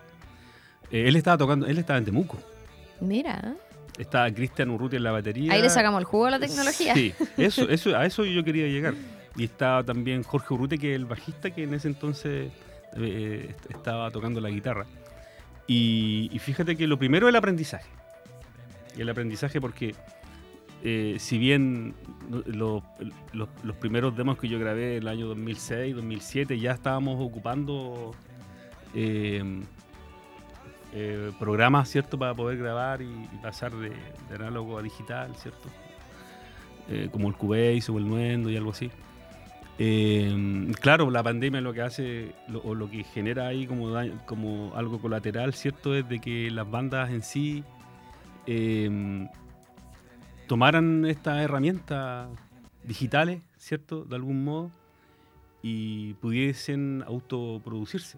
[0.92, 2.38] Eh, él estaba tocando, él estaba en Temuco.
[3.02, 3.56] Mira,
[3.98, 5.52] Estaba Cristian Urruti en la batería.
[5.54, 6.94] ahí le sacamos el jugo a la tecnología.
[6.94, 8.94] Sí, eso, eso, a eso yo quería llegar.
[9.36, 12.52] Y estaba también Jorge Urruti, que es el bajista, que en ese entonces
[12.96, 14.86] eh, est- estaba tocando la guitarra.
[15.68, 17.90] Y, y fíjate que lo primero es el aprendizaje.
[18.98, 19.94] Y el aprendizaje porque
[20.84, 21.94] eh, si bien
[22.48, 22.84] lo-
[23.34, 28.16] los, primeros demos que yo grabé el año 2006, 2007, ya estábamos ocupando
[28.96, 29.44] eh,
[30.94, 32.18] eh, programas, ¿cierto?
[32.18, 35.70] Para poder grabar y, pasar de, de análogo a digital, ¿cierto?
[36.90, 38.90] Eh, como el Cubase o el Nuendo y algo así.
[39.80, 42.32] Eh, claro, la pandemia lo que hace,
[42.64, 45.94] o lo que genera ahí como, daño- como algo colateral, ¿cierto?
[45.94, 47.64] Es de que las bandas en sí
[50.48, 52.30] tomaran estas herramientas
[52.84, 54.06] digitales, ¿cierto?
[54.06, 54.72] De algún modo,
[55.62, 58.18] y pudiesen autoproducirse.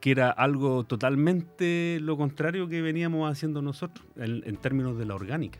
[0.00, 5.14] Que era algo totalmente lo contrario que veníamos haciendo nosotros, en, en términos de la
[5.14, 5.58] orgánica.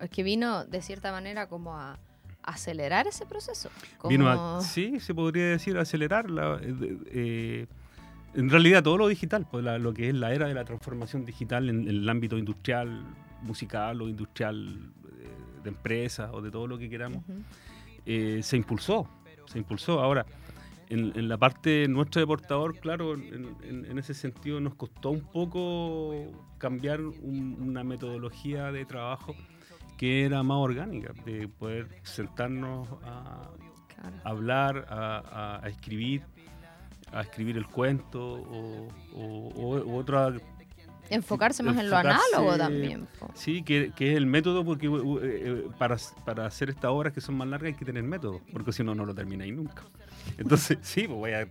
[0.00, 1.98] Es que vino de cierta manera como a
[2.42, 3.70] acelerar ese proceso.
[3.98, 4.10] Como...
[4.10, 7.66] Vino a, sí, se podría decir, acelerar la, eh, eh,
[8.34, 11.24] en realidad todo lo digital, pues la- lo que es la era de la transformación
[11.24, 13.02] digital en, en el ámbito industrial,
[13.42, 14.76] musical o industrial
[15.20, 17.38] eh, de empresas o de todo lo que queramos, Ujú.
[18.06, 19.08] eh, se impulsó,
[19.46, 20.00] se impulsó.
[20.00, 20.26] Ahora,
[20.88, 25.10] en, en la parte nuestra de portador, claro, en, en- en ese sentido nos costó
[25.10, 26.14] un poco
[26.58, 29.34] cambiar un- una metodología de trabajo
[29.96, 33.50] que era más orgánica, de poder sentarnos a,
[33.88, 34.16] Claro.
[34.24, 35.18] hablar, a,
[35.60, 36.22] a- a escribir,
[37.12, 40.32] a escribir el cuento o, o- o- u otra
[41.10, 43.06] Enfocarse más en lo análogo también.
[43.20, 43.30] po.
[43.34, 47.20] Sí, que, que es el método, porque uh, eh, para, para hacer estas obras que
[47.20, 49.82] son más largas hay que tener método, porque si no, no lo termináis nunca.
[50.38, 51.46] Entonces, sí, pues voy a,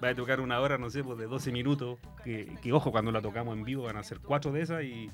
[0.00, 3.10] voy a tocar una hora, no sé, pues de 12 minutos, que, que, ojo, cuando
[3.12, 5.10] la tocamos en vivo van a ser cuatro de esas y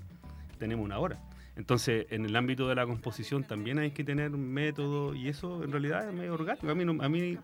[0.59, 1.19] tenemos una hora.
[1.57, 5.65] Entonces, en el ámbito de la composición también hay que tener un método y eso
[5.65, 6.71] en realidad es medio orgánico.
[6.71, 7.37] A mí, no- a mí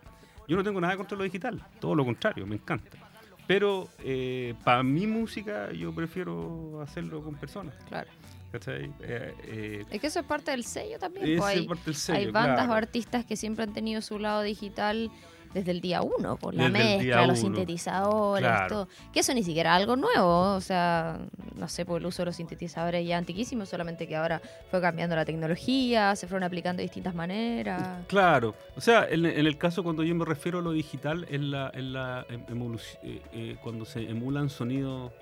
[0.46, 2.96] yo no tengo nada contra lo digital, todo lo contrario, me encanta.
[3.46, 7.74] Pero eh, para mi música yo prefiero hacerlo con personas.
[7.88, 8.08] Claro.
[8.68, 11.26] Eh, eh, Es que eso es parte del sello también.
[11.26, 11.48] ese po.
[11.48, 12.72] es Hay, parte del sello, hay bandas claro.
[12.72, 15.10] o artistas que siempre han tenido su lado digital
[15.54, 17.56] desde el día uno, por la Desde mezcla, los uno.
[17.56, 18.68] sintetizadores, Claro.
[18.68, 18.88] todo.
[19.12, 21.20] Que eso ni siquiera es algo nuevo, o sea,
[21.54, 25.14] no sé, por el uso de los sintetizadores ya antiquísimos, solamente que ahora fue cambiando
[25.16, 28.04] la tecnología, se fueron aplicando de distintas maneras.
[28.08, 31.40] Claro, o sea, en, en el caso cuando yo me refiero a lo digital, es
[31.40, 32.44] la, es la em-
[33.02, 35.12] eh, eh, cuando se emulan sonidos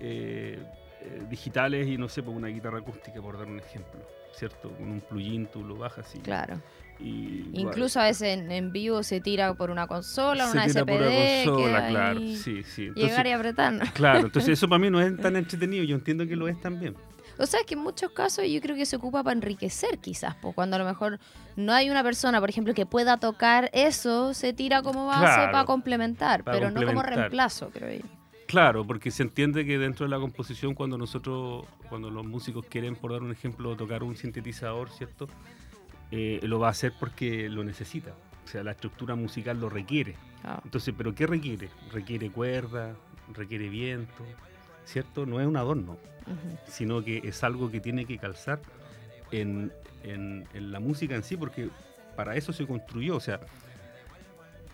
[0.00, 0.58] eh,
[1.02, 4.00] eh, digitales y no sé, por una guitarra acústica, por dar un ejemplo,
[4.32, 4.70] ¿cierto?
[4.70, 6.18] Con un plugin tú lo bajas y...
[6.18, 6.60] Claro.
[7.00, 10.82] Y Incluso a veces en, en vivo se tira por una consola, se una tira
[10.82, 12.90] SPD, por la consola, claro, sí, sí.
[12.94, 13.92] llegar y apretar.
[13.92, 16.94] claro, entonces eso para mí no es tan entretenido, yo entiendo que lo es también.
[17.38, 20.54] O sea, que en muchos casos yo creo que se ocupa para enriquecer quizás, pues
[20.54, 21.18] cuando a lo mejor
[21.56, 25.52] no hay una persona, por ejemplo, que pueda tocar eso, se tira como base Claro,
[25.52, 28.06] para complementar, para pero no como reemplazo, creo yo.
[28.46, 32.94] Claro, porque se entiende que dentro de la composición, cuando nosotros, cuando los músicos quieren,
[32.94, 35.26] por dar un ejemplo, tocar un sintetizador, ¿cierto?
[36.10, 38.12] Eh, lo va a hacer porque lo necesita.
[38.44, 40.14] O sea, la estructura musical lo requiere.
[40.44, 41.68] Ah, Entonces, ¿pero qué requiere?
[41.92, 42.94] Requiere cuerda,
[43.34, 44.24] requiere viento,
[44.84, 45.26] ¿cierto?
[45.26, 45.98] No es un adorno,
[46.68, 48.60] sino que es algo que tiene que calzar
[49.32, 49.72] en,
[50.04, 51.68] en- en la música en sí, porque
[52.14, 53.16] para eso se construyó.
[53.16, 53.40] O sea,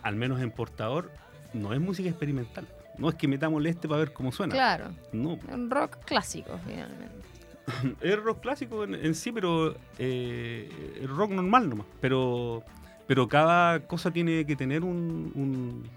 [0.02, 1.10] al menos en portador,
[1.54, 2.66] no es música experimental.
[2.98, 4.52] No es que metamos este para ver cómo suena.
[4.52, 7.24] Claro, No, un rock clásico, finalmente.
[8.00, 11.86] es rock clásico en, en sí, pero eh, rock normal nomás.
[12.00, 12.62] Pero,
[13.06, 15.88] pero cada cosa tiene que tener un, un,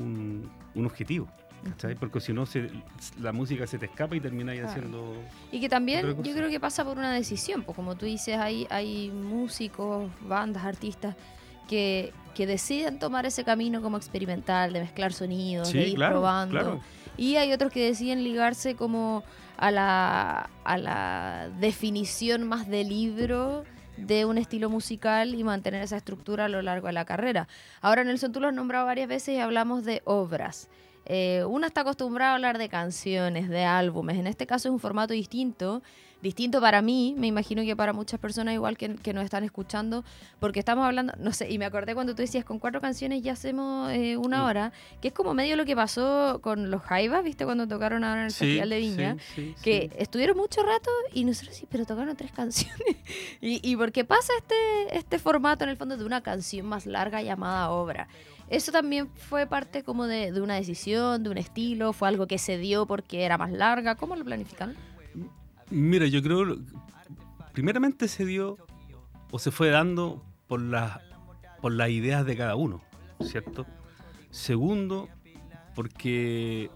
[0.00, 1.28] un- un objetivo.
[1.64, 1.96] ¿cachai?
[1.96, 2.70] Porque si no, se-
[3.20, 4.70] la música se te escapa y termina ahí Claro.
[4.72, 5.14] haciendo.
[5.50, 8.66] Y que también yo creo que pasa por una decisión, pues como tú dices, hay,
[8.70, 11.16] hay músicos, bandas, artistas
[11.68, 16.16] que, que deciden tomar ese camino como experimental, de mezclar sonidos, de Sí, ir claro,
[16.16, 16.52] probando.
[16.52, 16.80] claro.
[17.16, 19.24] Y hay otros que deciden ligarse como
[19.56, 23.64] a la, a la definición más de libro
[23.96, 27.48] de un estilo musical y mantener esa estructura a lo largo de la carrera.
[27.80, 30.68] Ahora Nelson, tú lo has nombrado varias veces y hablamos de obras.
[31.06, 34.18] Eh, uno está acostumbrado a hablar de canciones, de álbumes.
[34.18, 35.82] En este caso es un formato distinto,
[36.26, 40.04] distinto para mí, me imagino que para muchas personas igual que, que nos están escuchando,
[40.40, 43.32] porque estamos hablando, no sé, y me acordé cuando tú decías con cuatro canciones ya
[43.32, 47.44] hacemos eh, una hora, que es como medio lo que pasó con los Jaivas, ¿viste?
[47.44, 49.16] Cuando tocaron ahora en el Festival de Viña.
[49.34, 49.96] sí, sí, Que sí.
[49.98, 52.96] estuvieron mucho rato y nosotros sí, pero tocaron tres canciones.
[53.40, 57.22] y, y porque pasa este, este formato en el fondo de una canción más larga
[57.22, 58.08] llamada obra.
[58.48, 62.38] Eso también fue parte como de, de una decisión, de un estilo, fue algo que
[62.38, 63.96] se dio porque era más larga.
[63.96, 64.76] ¿Cómo lo planificaron?
[65.70, 66.56] Mira, yo creo,
[67.52, 68.56] primeramente se dio
[69.30, 71.00] o se fue dando por las
[71.60, 72.82] por las ideas de cada uno,
[73.20, 73.66] ¿cierto?
[74.30, 75.08] Segundo,
[75.74, 76.70] porque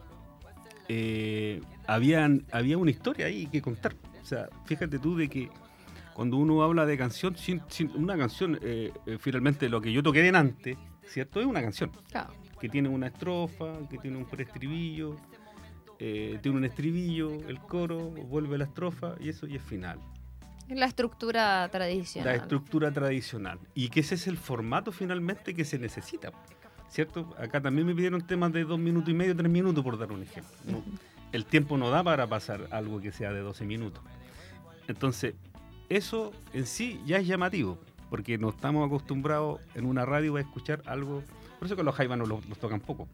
[0.88, 3.94] eh, habían, había una historia ahí que contar.
[4.20, 5.50] O sea, fíjate tú de que
[6.14, 10.02] cuando uno habla de canción, sin, sin- una canción, eh, eh, finalmente lo que yo
[10.02, 10.76] toqué delante,
[11.06, 11.40] ¿cierto?
[11.40, 12.32] Es una canción Claro.
[12.58, 15.16] que tiene una estrofa, que tiene un preestribillo,
[16.02, 19.98] eh, tiene un estribillo, el coro, vuelve la estrofa y eso y es final.
[20.68, 22.32] La estructura tradicional.
[22.32, 23.58] la estructura tradicional.
[23.74, 26.32] Y que ese es el formato finalmente que se necesita.
[26.88, 27.34] ¿Cierto?
[27.38, 30.22] Acá también me pidieron temas de dos minutos y medio, tres minutos, por dar un
[30.22, 30.50] ejemplo.
[30.64, 30.82] No,
[31.32, 34.02] el tiempo no da para pasar algo que sea de 12 minutos.
[34.88, 35.34] Entonces,
[35.88, 37.78] eso en sí ya es llamativo,
[38.08, 41.22] porque no estamos acostumbrados en una radio a escuchar algo.
[41.58, 43.06] Por eso que los jaibanos los, los tocan poco,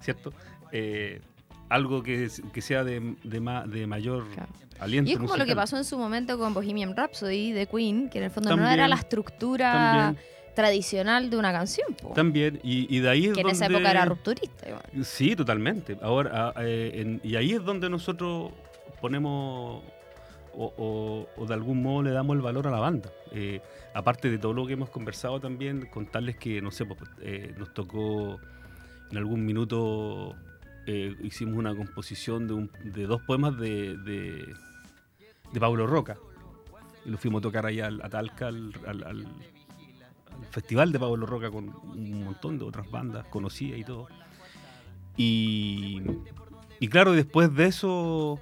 [0.00, 0.32] ¿cierto?
[0.72, 1.22] Eh,
[1.68, 4.52] algo que, que sea de, de, ma- de mayor Claro.
[4.78, 5.10] aliento.
[5.10, 8.18] Y es como lo que pasó en su momento con Bohemian Rhapsody de Queen, que
[8.18, 12.94] en el fondo no era la estructura También, tradicional de una canción, po, también, y,
[12.94, 14.68] y de ahí es que en esa donde- época era rupturista.
[14.68, 14.82] igual.
[15.04, 15.98] Sí, totalmente.
[16.00, 18.52] Ahora, ah, eh, en- y ahí es donde nosotros
[19.00, 19.82] ponemos
[20.58, 23.10] o, o- o de algún modo le damos el valor a la banda.
[23.32, 23.60] Eh,
[23.92, 27.74] aparte de todo lo que hemos conversado también, contarles que, no sé, pues, eh, nos
[27.74, 28.38] tocó
[29.10, 30.34] en algún minuto,
[30.86, 33.96] eh, hicimos una composición de, un- de dos poemas de,
[35.60, 36.16] Pablo Roca.
[37.04, 40.98] Y lo fuimos a tocar allá al- a Talca, al, al- al- al festival de
[40.98, 44.08] Pablo Roca con un montón de otras bandas conocidas y todo.
[45.16, 46.02] Y,
[46.90, 48.38] claro, después de eso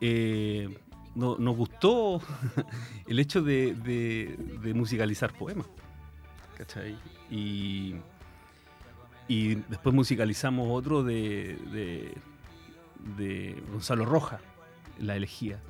[0.00, 0.78] eh,
[1.14, 2.20] no- nos gustó
[3.06, 5.66] el hecho de- de musicalizar poemas.
[6.56, 6.96] ¿Cachai?
[7.30, 7.94] Y,
[9.28, 11.56] y después musicalizamos otro de,
[13.16, 14.40] de, Gonzalo Roja,
[14.98, 15.60] La Elegía,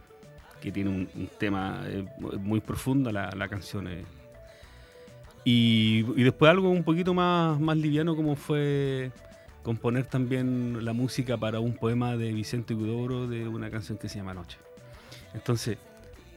[0.61, 2.07] que tiene un, tema eh,
[2.41, 3.89] muy profundo, la, la canción.
[3.89, 4.05] eh.
[5.45, 9.11] Y, y después algo un poquito más, más liviano como fue
[9.63, 14.19] componer también la música para un poema de Vicente Huidobro de una canción que se
[14.19, 14.59] llama Noche.
[15.35, 15.77] Entonces,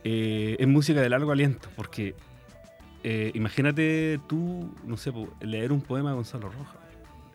[0.04, 2.16] eh, es música de largo aliento, porque
[3.04, 6.81] eh, imagínate tú, no sé, leer un poema de Gonzalo Rojas.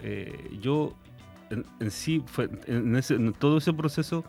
[0.02, 0.92] Eh, yo,
[1.50, 4.24] en, en sí, fue, en, ese- en todo ese proceso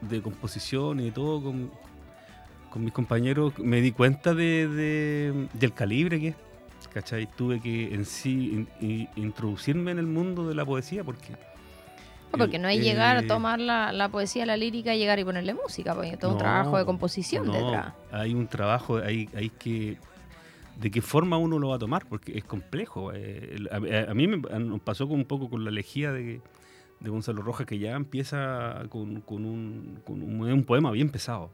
[0.00, 1.70] de composición y de todo con,
[2.70, 6.36] con mis compañeros, me di cuenta de, de- del calibre que es.
[6.92, 7.26] ¿Cachai?
[7.26, 11.34] Tuve que en sí in- in- introducirme en el mundo de la poesía porque...
[12.30, 15.94] Porque no hay eh, llegar, tomar la, la poesía, la lírica, llegar y ponerle música,
[15.94, 17.94] porque hay todo un No, trabajo de composición no, detrás.
[18.12, 19.98] Hay un trabajo, hay, hay que...
[20.80, 22.06] ¿De qué forma uno lo va a tomar?
[22.06, 23.12] Porque es complejo.
[23.14, 24.38] eh, a, a mí me
[24.80, 26.40] pasó un poco con la elegía de,
[27.00, 31.50] de Gonzalo Rojas, que ya empieza con, con un, con un, un poema bien pesado,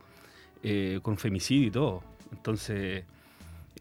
[0.63, 2.03] eh, con femicidio y todo.
[2.33, 3.05] Entonces,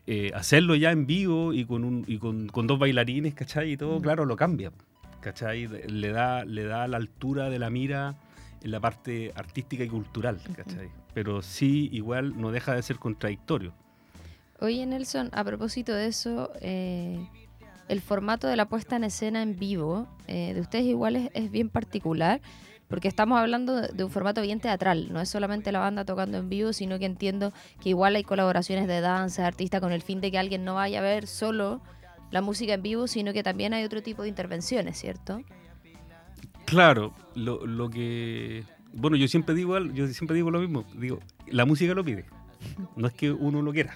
[0.08, 3.72] eh, hacerlo ya en vivo y con, un, y con, con dos bailarines, ¿cachai?
[3.74, 4.02] Y todo, Mm.
[4.02, 4.72] claro, lo cambia.
[5.22, 5.68] ¿Cachai?
[5.68, 8.16] Le da, le da la altura de la mira
[8.62, 10.90] en la parte artística y cultural, ¿cachai?
[11.14, 13.74] Pero sí, igual no deja de ser contradictorio.
[14.62, 17.18] Oye, Nelson, a propósito de eso, eh,
[17.88, 21.70] el formato de la puesta en escena en vivo eh, de ustedes igual es, bien
[21.70, 22.42] particular,
[22.90, 26.50] porque estamos hablando de, un formato bien teatral, no es solamente la banda tocando en
[26.50, 30.30] vivo, sino que entiendo que igual hay colaboraciones de danza, artistas, con el fin de
[30.30, 31.82] que alguien no vaya a ver solo
[32.32, 35.42] la música en vivo, sino que también hay otro tipo de intervenciones, ¿cierto?
[36.66, 38.66] Claro, lo, lo que...
[38.92, 40.84] Bueno, yo siempre digo yo siempre digo lo mismo.
[40.96, 42.26] Digo, la música lo pide.
[42.96, 43.96] No es que uno lo quiera.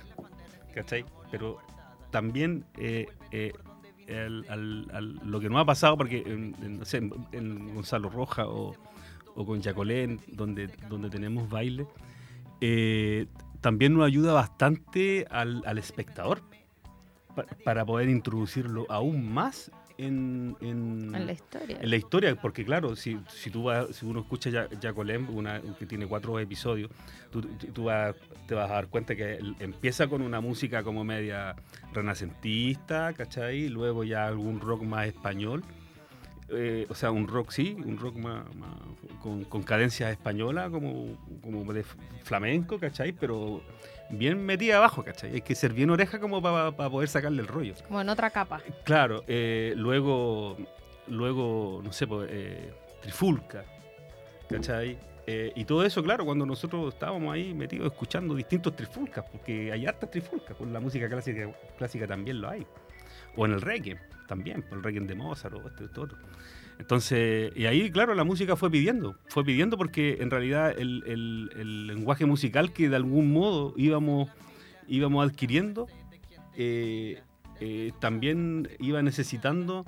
[0.74, 1.06] ¿Cachai?
[1.32, 1.58] Pero
[2.12, 3.54] también eh, eh,
[4.50, 6.86] al- al- lo que nos ha pasado, porque en, no
[7.74, 8.76] Gonzalo Roja o,
[9.36, 11.88] o con Jacolén, donde, donde tenemos baile,
[12.62, 13.28] eh,
[13.62, 16.42] también nos ayuda bastante al, al espectador
[17.36, 21.78] pa- para poder introducirlo aún más en, en, En la historia.
[21.82, 25.62] en la historia, porque claro, si, si tú vas, si uno escucha ya Jacolem, una
[25.78, 26.90] que tiene cuatro episodios,
[27.32, 28.16] tú, tú- vas-
[28.48, 31.56] te vas a dar cuenta que empieza con una música como media
[31.94, 33.70] renacentista, ¿cachai?
[33.70, 35.64] Luego ya algún rock más español.
[36.56, 38.80] Eh, o sea, un rock sí, un rock más, más-
[39.22, 41.84] con, con cadencias españolas, como, como de
[42.24, 43.12] flamenco, ¿cachai?
[43.14, 43.62] Pero
[44.10, 45.34] bien metida abajo, ¿cachai?
[45.36, 47.74] Hay que ser bien oreja como para poder sacarle el rollo.
[47.88, 48.62] Como en otra capa.
[48.84, 50.58] Claro, eh, luego,
[51.08, 53.64] luego, no sé, pues, eh, Trifulca,
[54.50, 54.98] ¿cachai?
[55.26, 59.86] Eh, y todo eso, claro, cuando nosotros estábamos ahí metidos escuchando distintos trifulcas, porque hay
[59.86, 62.66] hartas trifulcas, pues la música clásica, clásica también lo hay.
[63.36, 66.18] O en el reggae también, el reggae de Mozart o esto, esto otro.
[66.80, 71.88] Entonces, y ahí, claro, la música fue pidiendo, fue pidiendo porque en realidad el, el-
[71.88, 74.30] lenguaje musical que de algún modo íbamos,
[74.88, 75.88] íbamos adquiriendo,
[76.56, 77.22] eh,
[77.60, 79.86] eh, también iba necesitando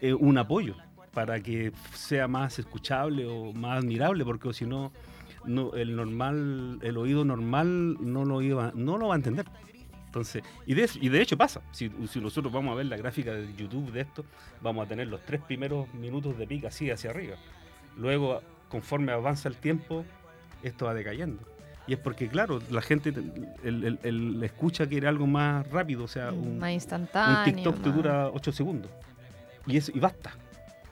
[0.00, 0.74] eh, un apoyo
[1.14, 4.92] para que sea más escuchable o más admirable, porque si no,
[5.44, 9.46] no, el normal, el oído normal no lo iba, no lo va a entender.
[10.08, 13.32] Entonces, y de, y de hecho pasa, si, si nosotros vamos a ver la gráfica
[13.34, 14.24] de YouTube de esto,
[14.62, 17.36] vamos a tener los tres primeros minutos de pica así hacia arriba.
[17.96, 18.40] Luego,
[18.70, 20.04] conforme avanza el tiempo,
[20.62, 21.42] esto va decayendo.
[21.86, 26.08] Y es porque, claro, la gente, el, el- el escucha quiere algo más rápido, o
[26.08, 27.44] sea, un, más un instantáneo.
[27.54, 28.90] TikTok te más- dura 8 segundos.
[29.66, 30.32] Y, eso, y basta,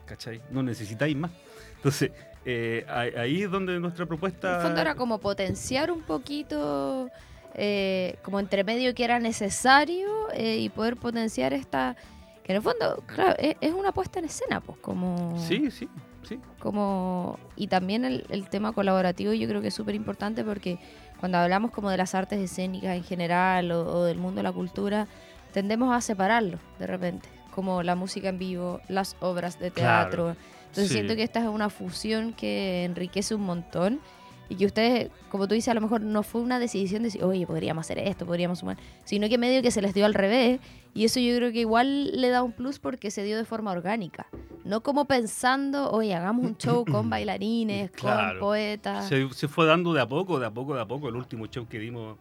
[0.06, 0.40] ¿cachai?
[0.50, 1.30] No necesitáis más.
[1.76, 2.12] Entonces,
[2.44, 2.84] eh,
[3.16, 4.56] ahí es donde nuestra En propuesta...
[4.56, 7.10] el fondo era como potenciar un poquito,
[7.56, 11.96] eh, como entre medio que era necesario eh, y poder potenciar esta.
[12.44, 15.36] Que en el fondo, claro, es, es una puesta en escena, pues, como.
[15.38, 15.88] Sí, sí,
[16.22, 16.38] sí.
[16.60, 20.78] como y también el, el tema colaborativo yo creo que es súper importante porque
[21.20, 24.52] cuando hablamos como de las artes escénicas en general o, o del mundo de la
[24.52, 25.06] cultura
[25.52, 30.36] tendemos a separarlo de repente como la música en vivo las obras de Claro, teatro
[30.68, 30.94] entonces sí.
[30.94, 34.00] siento que esta es una fusión que enriquece un montón
[34.48, 37.24] y que ustedes, como tú dices, a lo mejor no fue una decisión de decir,
[37.24, 40.60] oye, podríamos hacer esto, podríamos sumar, sino que medio que se les dio al revés.
[40.94, 43.70] Y eso yo creo que igual le da un plus porque se dio de forma
[43.72, 44.26] orgánica.
[44.64, 48.40] No como pensando, oye, hagamos un show con bailarines, con Claro.
[48.40, 49.06] poetas.
[49.08, 51.08] Se, se fue dando de a poco, de a poco, de a poco.
[51.08, 52.16] El último show que dimos,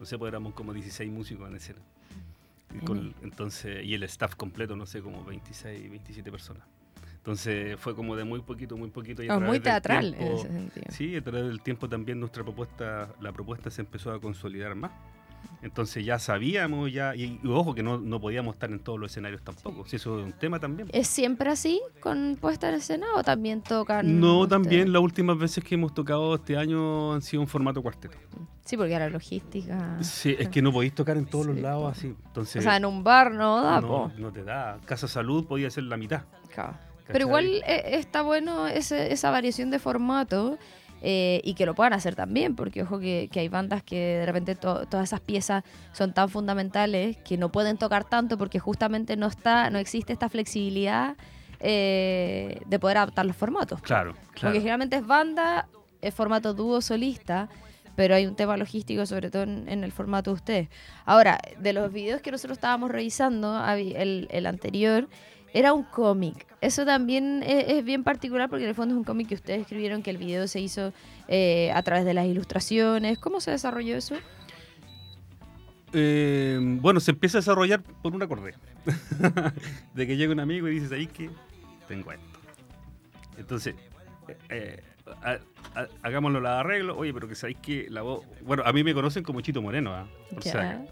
[0.00, 1.80] no sé, pues éramos como 16 músicos en escena.
[2.74, 6.62] Y con- entonces, y el staff completo, no sé, como 26, 27 personas.
[7.24, 9.22] Entonces fue como de muy poquito, muy poquito.
[9.22, 10.86] y a muy teatral en tiempo- ese sentido.
[10.90, 14.92] Sí, a través del tiempo también nuestra propuesta, la propuesta se empezó a consolidar más.
[15.62, 19.10] Entonces ya sabíamos, ya, y, y ojo que no, no podíamos estar en todos los
[19.10, 20.88] escenarios tampoco, si eso es un tema también.
[20.92, 24.20] ¿Es siempre así con puesta en escena o también tocan?
[24.20, 24.62] No, ustedes?
[24.62, 28.16] también las últimas veces que hemos tocado este año han sido en formato cuarteto.
[28.66, 29.96] Sí, porque era logística.
[30.02, 32.14] Sí, es que no podéis tocar en todos Sí, los lados así.
[32.26, 34.12] Entonces, O sea, en un bar no da, no, po.
[34.18, 34.78] no te da.
[34.84, 36.24] Casa Salud podía ser la mitad.
[36.54, 36.74] Claro.
[37.06, 40.58] Pero igual eh, está bueno ese- esa variación de formato
[41.02, 44.26] eh, y que lo puedan hacer también, porque ojo que, que hay bandas que de
[44.26, 49.14] repente to- todas esas piezas son tan fundamentales que no pueden tocar tanto porque justamente
[49.16, 51.16] no está, no existe esta flexibilidad
[51.60, 53.80] eh, de poder adaptar los formatos.
[53.82, 54.54] Claro, Porque claro.
[54.56, 55.68] generalmente es banda,
[56.00, 57.48] es formato dúo solista,
[57.96, 60.68] pero hay un tema logístico, sobre todo en, en el formato de ustedes.
[61.04, 65.08] Ahora, de los videos que nosotros estábamos revisando, el anterior
[65.54, 66.46] era un cómic.
[66.60, 69.62] Eso también es, es bien particular porque en el fondo es un cómic que ustedes
[69.62, 70.92] escribieron, que el video se hizo
[71.28, 73.18] eh, a través de las ilustraciones.
[73.18, 74.16] ¿Cómo se desarrolló eso?
[75.92, 78.54] Eh, bueno, se empieza a desarrollar por un acorde.
[79.94, 81.30] de que llega un amigo y dices ahí que
[81.86, 82.24] tengo esto.
[83.38, 83.74] Entonces,
[84.28, 84.82] eh, eh,
[85.22, 85.38] ha-
[86.02, 86.96] hagámoslo la arreglo.
[86.96, 88.24] Oye, pero que sabéis que la voz.
[88.42, 90.06] Bueno, a mí me conocen como Chito Moreno, ¿ah?
[90.32, 90.84] Por si Ya.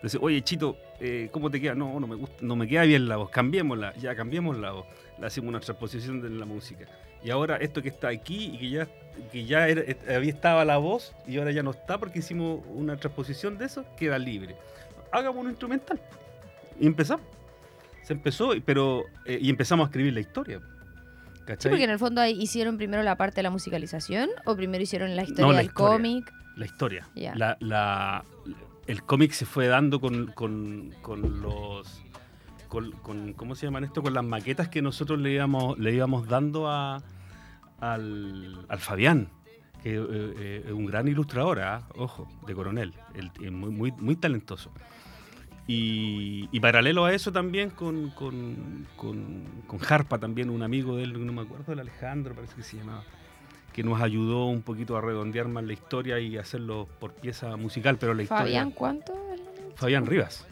[0.00, 1.74] Entonces, oye, Chito, eh, ¿cómo te queda?
[1.74, 4.86] No, no me gusta, no me queda bien la voz, cambiémosla, ya cambiemos la voz,
[5.18, 6.86] le hacemos una transposición de la música.
[7.22, 8.88] Y ahora esto que está aquí y que ya,
[9.30, 9.82] que ya era-
[10.16, 13.84] había estaba la voz y ahora ya no está porque hicimos una transposición de eso,
[13.98, 14.56] queda libre.
[15.12, 16.00] Hagamos un instrumental.
[16.80, 17.26] Y empezamos.
[18.02, 20.60] Se empezó, y- pero eh, y empezamos a escribir la historia.
[20.60, 21.70] Sí, ¿Cachai?
[21.72, 25.14] porque en el fondo ahí hicieron primero la parte de la musicalización o primero hicieron
[25.14, 26.32] la historia la del cómic.
[26.56, 27.06] La historia.
[27.60, 28.24] La-
[28.90, 32.02] el cómic se fue dando con, con- con los.
[32.68, 34.00] Con, ¿Cómo se llaman esto?
[34.02, 37.02] Con las maquetas que nosotros le íbamos, le íbamos dando a,
[37.80, 39.28] al, al Fabián,
[39.82, 41.88] que eh, eh, es un gran ilustrador, ¿ah?
[41.96, 44.70] ojo, de Coronel, el- eh, muy, muy, muy talentoso.
[45.66, 51.04] Y, y paralelo a eso también con, con, con, con Harpa, también un amigo de
[51.04, 53.02] él, no me acuerdo, el Alejandro parece que se llamaba,
[53.72, 57.96] que nos ayudó un poquito a redondear más la historia y hacerlo por pieza musical,
[57.98, 58.44] pero la historia...
[58.44, 59.14] Fabián, ¿cuánto?
[59.76, 60.44] Fabián Rivas.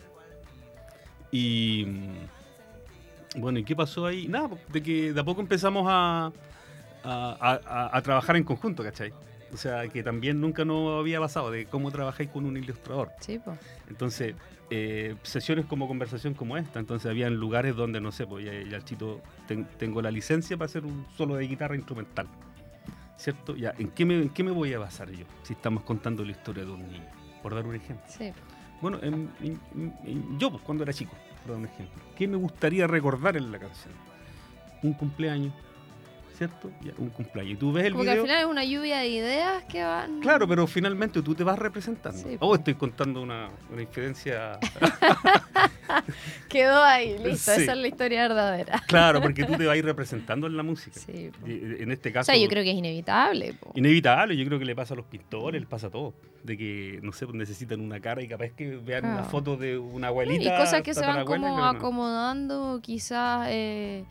[1.30, 4.28] Y mm, bueno, ¿y qué pasó ahí?
[4.28, 6.32] Nada, de que de a poco empezamos a,
[7.04, 9.12] a, a- a trabajar en conjunto, ¿cachai?
[9.52, 13.10] O sea, que también nunca nos había pasado de cómo trabajáis con un ilustrador.
[13.20, 13.58] Sí, pues.
[13.88, 14.34] Entonces,
[14.70, 18.84] eh, sesiones como conversación como esta, entonces había lugares donde, no sé, pues ya, ya
[18.84, 22.26] Chito, ten- tengo la licencia para hacer un solo de guitarra instrumental.
[23.18, 23.54] ¿Cierto?
[23.56, 26.30] Ya, ¿en qué, me, ¿En qué me voy a basar yo si estamos contando la
[26.30, 27.04] historia de un niño?
[27.42, 28.06] Por dar un ejemplo.
[28.08, 28.32] Sí.
[28.80, 31.12] Bueno, en- en- en- en- yo, pues, cuando era chico,
[31.42, 33.92] por dar un ejemplo, ¿qué me gustaría recordar en la canción?
[34.82, 35.52] Un cumpleaños,
[36.38, 36.70] ¿cierto?
[36.82, 37.54] Ya, un cumpleaños.
[37.54, 40.20] Y tú ves el Como que al final es una lluvia de ideas que van.
[40.20, 42.16] Claro, pero finalmente tú te vas representando.
[42.16, 44.58] Sí, oh, estoy contando una, una infidencia.
[46.48, 47.52] Quedó ahí, listo.
[47.54, 47.62] Sí.
[47.62, 48.82] Esa es la historia verdadera.
[48.86, 50.98] claro, porque tú te vas a ir representando en la música.
[51.00, 51.46] Sí, po.
[51.46, 52.32] Y, eh, En este O caso.
[52.32, 53.54] sea, yo creo que es inevitable.
[53.54, 53.72] po.
[53.74, 56.14] Inevitable, yo creo que le pasa a los pintores, les pasa a todos.
[56.44, 59.30] De que, no sé, pues, necesitan una cara y capaz que vean una Claro.
[59.30, 60.56] foto de una Y abuelita.
[60.58, 64.04] cosas que se van como acomodando, quizás, eh,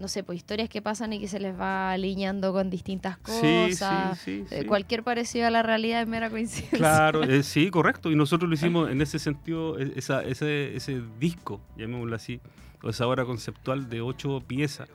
[0.00, 4.18] no sé, pues historias que pasan y que se les va alineando con distintas cosas.
[4.18, 4.66] sí, sí, Eh, sí.
[4.66, 6.78] Cualquier parecido a la realidad es mera coincidencia.
[6.78, 8.10] Claro, eh, sí, correcto.
[8.10, 12.40] Y nosotros lo hicimos en ese sentido, e- esa, ese, ese disco, llamémoslo así,
[12.82, 14.88] o esa obra conceptual de ocho piezas,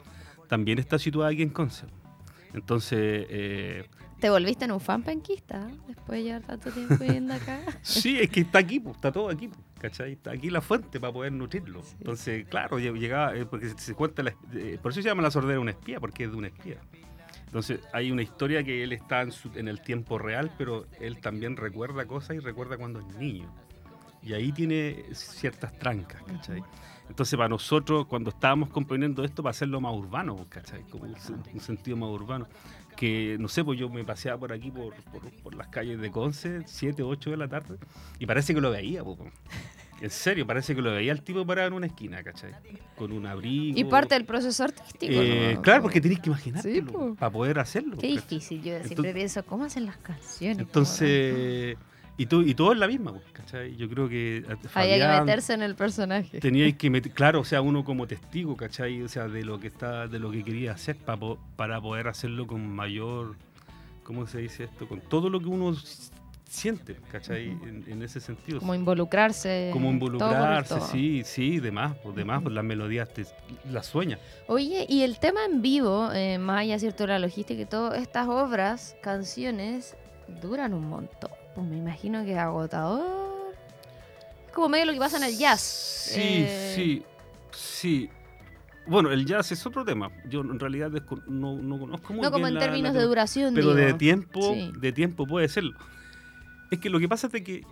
[0.49, 1.91] también está situada aquí en Concept.
[2.53, 3.85] Entonces, eh,
[4.19, 7.59] te volviste en un fan penquista después de llevar tanto tiempo viviendo acá.
[7.81, 9.49] Sí, es que está aquí, está todo aquí,
[9.89, 10.17] ¿cachai?
[10.31, 11.81] Aquí la fuente para poder nutrirlo.
[11.99, 15.31] Entonces, claro, lle- llegaba, eh, porque se, cuenta, la- eh, por eso se llama la
[15.31, 16.77] sordera un espía, porque es de un espía.
[17.45, 21.19] Entonces, hay una historia que él está en, su- en el tiempo real, pero él
[21.21, 23.49] también recuerda cosas y recuerda cuando es niño.
[24.21, 26.63] Y ahí tiene ciertas trancas, ¿cachai?
[27.07, 30.81] Entonces, para nosotros, cuando estábamos componiendo esto, para hacerlo más urbano, pues, ¿cachai?
[30.89, 31.15] Como un,
[31.53, 32.47] un sentido más urbano.
[32.97, 36.09] Que, no sé, pues yo me paseaba por aquí, por, por- por las calles de
[36.11, 37.77] Conce, 7, 8 de la tarde,
[38.19, 39.19] y parece que lo veía, pues.
[40.01, 42.51] En serio, parece que lo veía el tipo parado en una esquina, ¿cachai?
[42.97, 43.79] Con un abrigo.
[43.79, 45.13] Y parte del proceso artístico.
[45.13, 45.61] Eh, ¿no?
[45.61, 47.15] claro, porque tenés que imaginártelo Sí, po.
[47.15, 47.97] para poder hacerlo.
[47.97, 48.15] Qué ¿cachai?
[48.15, 48.61] difícil.
[48.61, 50.59] Yo siempre pienso, ¿cómo hacen las canciones?
[50.59, 51.77] Entonces,
[52.17, 53.75] y, todo, y todo es la misma, pues, ¿cachai?
[53.77, 54.43] Yo creo que eh,
[54.73, 56.39] Había que meterse en el personaje.
[56.39, 59.01] teníais que meter, claro, o sea, uno como testigo, ¿cachai?
[59.01, 61.19] O sea, de lo que está, de lo que quería hacer para,
[61.55, 63.35] para poder hacerlo con mayor,
[64.03, 64.87] ¿cómo se dice esto?
[64.87, 65.73] Con todo lo que uno
[66.47, 67.47] siente, ¿cachai?
[67.49, 68.59] En, en ese sentido.
[68.59, 69.69] Como involucrarse.
[69.73, 70.87] Como por involucrarse, todo.
[70.87, 73.25] sí, sí, demás, pues demás, pues las melodías te,
[73.71, 74.19] las sueñas.
[74.47, 77.93] Oye, y el tema en vivo, eh, más allá cierto de la logística y todo,
[77.93, 79.95] estas obras, canciones,
[80.41, 81.31] duran un montón.
[81.55, 83.53] Pues me imagino que es agotador.
[84.47, 85.61] Es como medio lo que pasa en el jazz.
[85.61, 87.03] Sí, Eh, sí,
[87.51, 88.09] sí.
[88.87, 90.11] Bueno, el jazz es otro tema.
[90.29, 90.91] Yo en realidad
[91.27, 93.73] no, no conozco muy No como bien en la- términos la de tem- duración, Pero
[93.73, 94.71] de tiempo, Sí.
[94.77, 95.71] de tiempo puede serlo.
[96.71, 97.63] Es que lo que pasa es de que,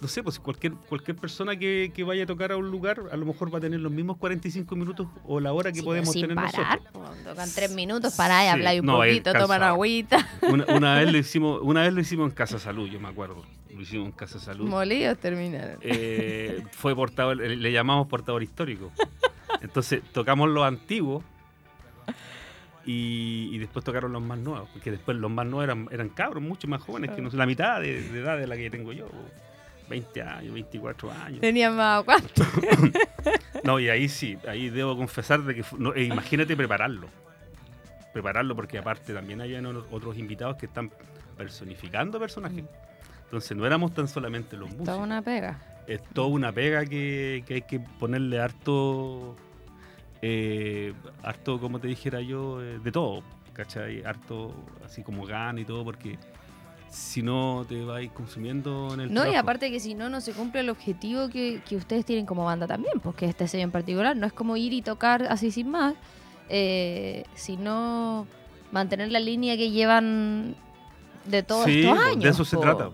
[0.00, 3.16] no sé, pues cualquier, cualquier persona que, que vaya a tocar a un lugar, a
[3.16, 6.12] lo mejor va a tener los mismos 45 minutos o la hora que Sí, podemos
[6.12, 6.80] sin tener parar.
[6.92, 7.24] nosotros.
[7.24, 10.28] Tocan tres minutos, pará y Sí, habláis un no, poquito, toman agüita.
[10.42, 13.44] Una, una vez lo hicimos, una vez lo hicimos en Casa Salud, yo me acuerdo.
[13.74, 14.68] Lo hicimos en Casa Salud.
[14.68, 15.78] Molidos terminaron.
[15.82, 18.90] eh, fue portador, le llamamos portador histórico.
[19.60, 21.24] Entonces tocamos los antiguos
[22.84, 26.42] y, y después tocaron los más nuevos, porque después los más nuevos eran, eran cabros,
[26.42, 29.08] mucho más jóvenes que nosotros, la mitad de, de edad de la que tengo yo,
[29.88, 31.40] 20 años, 24 años.
[31.40, 32.42] Tenían más aguante.
[33.64, 37.08] No, y ahí sí, ahí debo confesar de que no, eh, imagínate prepararlo.
[38.12, 40.90] Prepararlo porque aparte también habían otros invitados que están
[41.36, 42.64] personificando personajes.
[43.24, 44.86] Entonces no éramos tan solamente los músicos.
[44.86, 45.58] Toda una pega.
[45.86, 49.36] es toda una pega que, que hay que ponerle harto,
[50.22, 50.92] eh,
[51.22, 54.02] harto, como te dijera yo, eh, de todo, ¿cachai?
[54.04, 54.52] Harto,
[54.84, 56.18] así como gana y todo, porque
[56.90, 60.32] si no te vais consumiendo en el No, y aparte que si no, no se
[60.32, 64.16] cumple el objetivo que, que ustedes tienen como banda también, porque este sello en particular
[64.16, 65.94] no es como ir y tocar así sin más,
[66.48, 68.26] eh, sino
[68.72, 70.54] mantener la línea que llevan
[71.26, 72.24] de todos Sí, estos pues, años.
[72.24, 72.90] de eso se trata.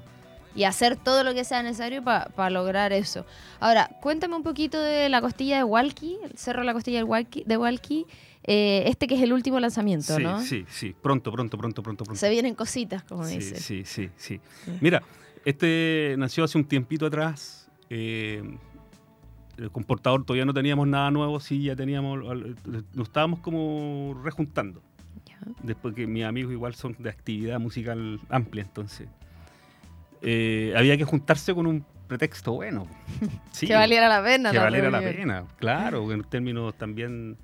[0.56, 3.26] Y hacer todo lo que sea necesario para lograr eso.
[3.60, 7.06] Ahora, cuéntame un poquito de la costilla de Walkie, el cerro de la costilla del
[7.06, 8.06] Walkie, de Walkie,
[8.44, 10.40] eh, este que es el último lanzamiento, Sí, ¿no?
[10.40, 12.20] sí, sí, pronto, pronto, pronto, pronto, pronto.
[12.20, 13.56] Se vienen cositas, como Sí, dice.
[13.56, 14.40] sí, sí, sí.
[14.80, 15.02] Mira,
[15.44, 17.68] este nació hace un tiempito atrás.
[17.90, 18.42] eh,
[19.56, 22.18] el comportador todavía no teníamos nada nuevo, sí, ya teníamos,
[22.94, 24.82] nos estábamos como rejuntando.
[25.62, 29.08] Después que mis amigos igual son de actividad musical amplia, entonces
[30.24, 32.86] eh, había que juntarse con un pretexto bueno.
[33.52, 34.50] Sí, que valiera la pena.
[34.50, 37.36] que valiera la pena, claro, en términos también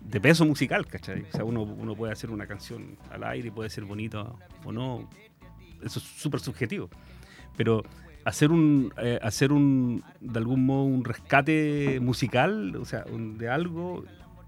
[0.00, 1.22] de peso musical, ¿cachai?
[1.22, 4.26] O sea, uno, uno puede hacer una canción al aire y puede ser bonita
[4.64, 5.08] o no,
[5.82, 6.88] eso es súper subjetivo,
[7.56, 7.82] pero
[8.24, 13.48] hacer un, eh, hacer un, de algún modo, un rescate musical, o sea, un- de
[13.50, 14.04] algo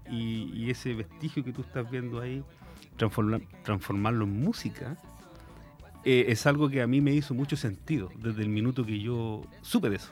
[0.09, 2.43] y, y ese vestigio que tú estás viendo ahí,
[2.97, 4.97] transforma- transformarlo en música,
[6.05, 9.41] eh, es algo que a mí me hizo mucho sentido desde el minuto que yo
[9.61, 10.11] supe de eso.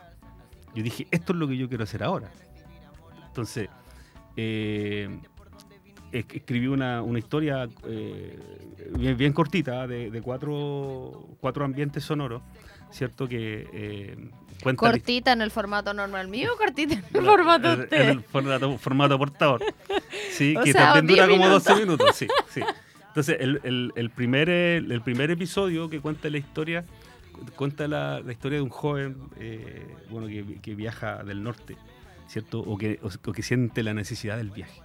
[0.74, 2.32] Yo dije, esto es lo que yo quiero hacer ahora.
[3.28, 3.70] Entonces,
[4.38, 5.10] eh,
[6.12, 8.40] es- escribí una, una historia eh,
[8.98, 12.42] bien, bien cortita de, de cuatro, cuatro ambientes sonoros,
[12.92, 13.28] ¿cierto?
[13.28, 14.30] Que eh,
[14.64, 18.10] cuenta Cortita en el formato normal mío, cortita en el formato en- en usted.
[18.10, 19.62] el formato, formato portador.
[20.32, 21.64] Sí, O que sea, también 10 dura como minutos.
[21.66, 22.16] 12 minutos.
[22.16, 22.62] Sí, sí.
[23.12, 26.86] Entonces, el, el- el primer, el primer episodio que cuenta la historia,
[27.56, 31.76] cuenta la, la historia de un joven eh, bueno, que, que viaja del norte,
[32.28, 32.60] ¿cierto?
[32.62, 34.82] O que, o- o que siente la necesidad del viaje.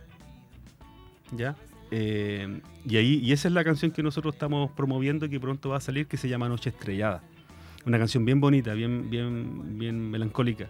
[1.36, 1.56] ¿Ya?
[1.92, 5.76] Eh, y ahí y esa es la canción que nosotros estamos promoviendo que pronto va
[5.76, 7.22] a salir que se llama Noche Estrellada
[7.84, 10.66] una canción bien bonita bien bien bien melancólica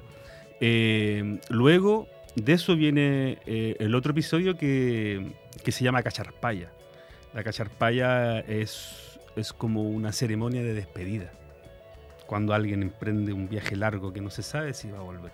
[0.60, 5.32] Eh, luego de eso viene eh, el otro episodio que,
[5.64, 6.70] que se llama Cacharpaya
[7.34, 11.30] la Cacharpaya es es como una ceremonia de despedida
[12.26, 15.32] cuando alguien emprende un viaje largo que no se sabe si va a volver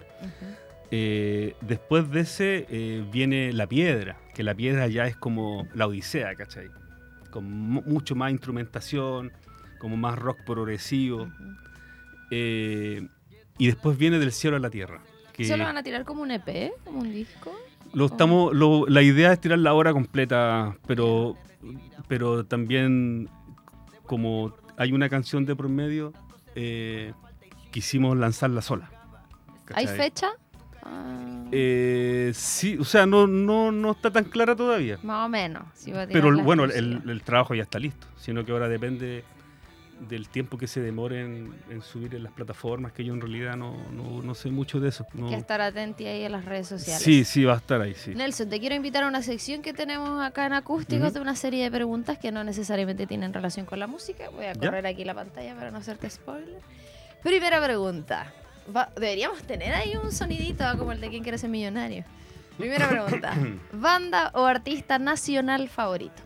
[0.91, 5.87] eh, después de ese eh, viene la piedra, que la piedra ya es como la
[5.87, 6.69] odisea, ¿cachai?
[7.31, 9.33] con mu- mucho más instrumentación,
[9.79, 11.31] como más rock progresivo.
[12.31, 13.09] Eh,
[13.57, 15.01] y después viene Del cielo a la tierra.
[15.33, 16.73] Que ¿Solo van a tirar como un EP?
[16.85, 17.55] ¿Como un disco?
[17.95, 21.37] Lo estamos, lo- la idea es tirar la hora completa, pero,
[22.09, 23.29] pero también
[24.07, 26.13] como hay una canción de promedio,
[26.55, 27.13] eh,
[27.71, 28.91] quisimos lanzarla sola.
[29.75, 30.29] ¿Hay fecha?
[31.53, 34.99] Eh, sí, o sea, no, no, no está tan clara todavía.
[35.03, 35.63] más o menos.
[35.75, 39.23] si Pero bueno, el trabajo ya está listo, sino que ahora depende
[40.01, 43.57] del tiempo que se demore en, en subir en las plataformas, que yo en realidad
[43.57, 45.07] no, no, no sé mucho de eso.
[45.15, 45.27] no.
[45.27, 47.03] Hay que estar atenti ahí a las redes sociales.
[47.03, 48.15] Sí, sí, va a estar ahí, sí.
[48.15, 51.15] Nelson, te quiero invitar a una sección que tenemos acá en Acústicos Ujú.
[51.15, 54.29] de una serie de preguntas que no necesariamente tienen relación con la música.
[54.31, 54.61] Voy a ¿Ya?
[54.61, 56.61] correr aquí la pantalla para no hacerte spoiler.
[57.23, 58.33] Primera pregunta.
[58.75, 62.05] Va- deberíamos tener ahí un sonidito ah, como el de Quién quiere ser millonario.
[62.59, 63.35] Primera pregunta.
[63.73, 66.23] ¿Banda o artista nacional favorito?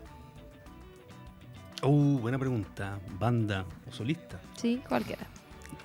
[1.83, 2.99] Uh, buena pregunta.
[3.19, 4.39] ¿Banda o solista?
[4.55, 5.25] Sí, cualquiera.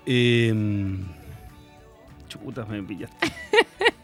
[0.06, 0.52] Eh,
[2.28, 3.32] chuta, me pillaste.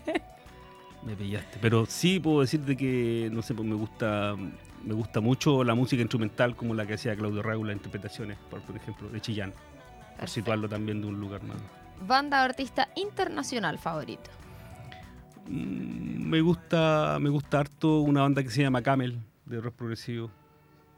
[1.06, 1.58] me pillaste.
[1.60, 4.36] Pero sí puedo decirte que, no sé, pues me gusta
[4.84, 8.60] me gusta mucho la música instrumental como la que hacía Claudio Raúl, las interpretaciones, por,
[8.62, 9.50] por ejemplo, de Chillán.
[9.50, 9.60] Por
[10.20, 10.26] Perfecto.
[10.28, 11.56] situarlo también de un lugar más.
[12.06, 14.30] ¿Banda o artista internacional favorito?
[15.48, 20.30] Mm, Me gusta, me gusta harto una banda que se llama Camel, de rock progresivo.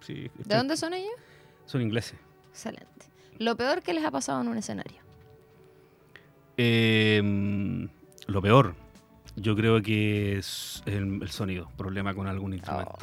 [0.00, 1.12] Sí, ¿De estoy- dónde son ellos?
[1.66, 2.18] Son ingleses.
[2.50, 2.86] Excelente.
[3.38, 4.98] Lo peor que les ha pasado en un escenario.
[6.56, 7.88] Eh,
[8.26, 8.74] lo peor,
[9.36, 12.98] yo creo que es el, el sonido, problema con algún instrumento.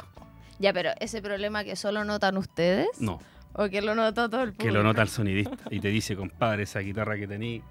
[0.60, 3.20] Ya, pero ese problema que solo notan ustedes No,
[3.52, 4.64] o que lo notó todo el público.
[4.64, 7.62] que lo nota el sonidista y te dice, compadre, esa guitarra que tení,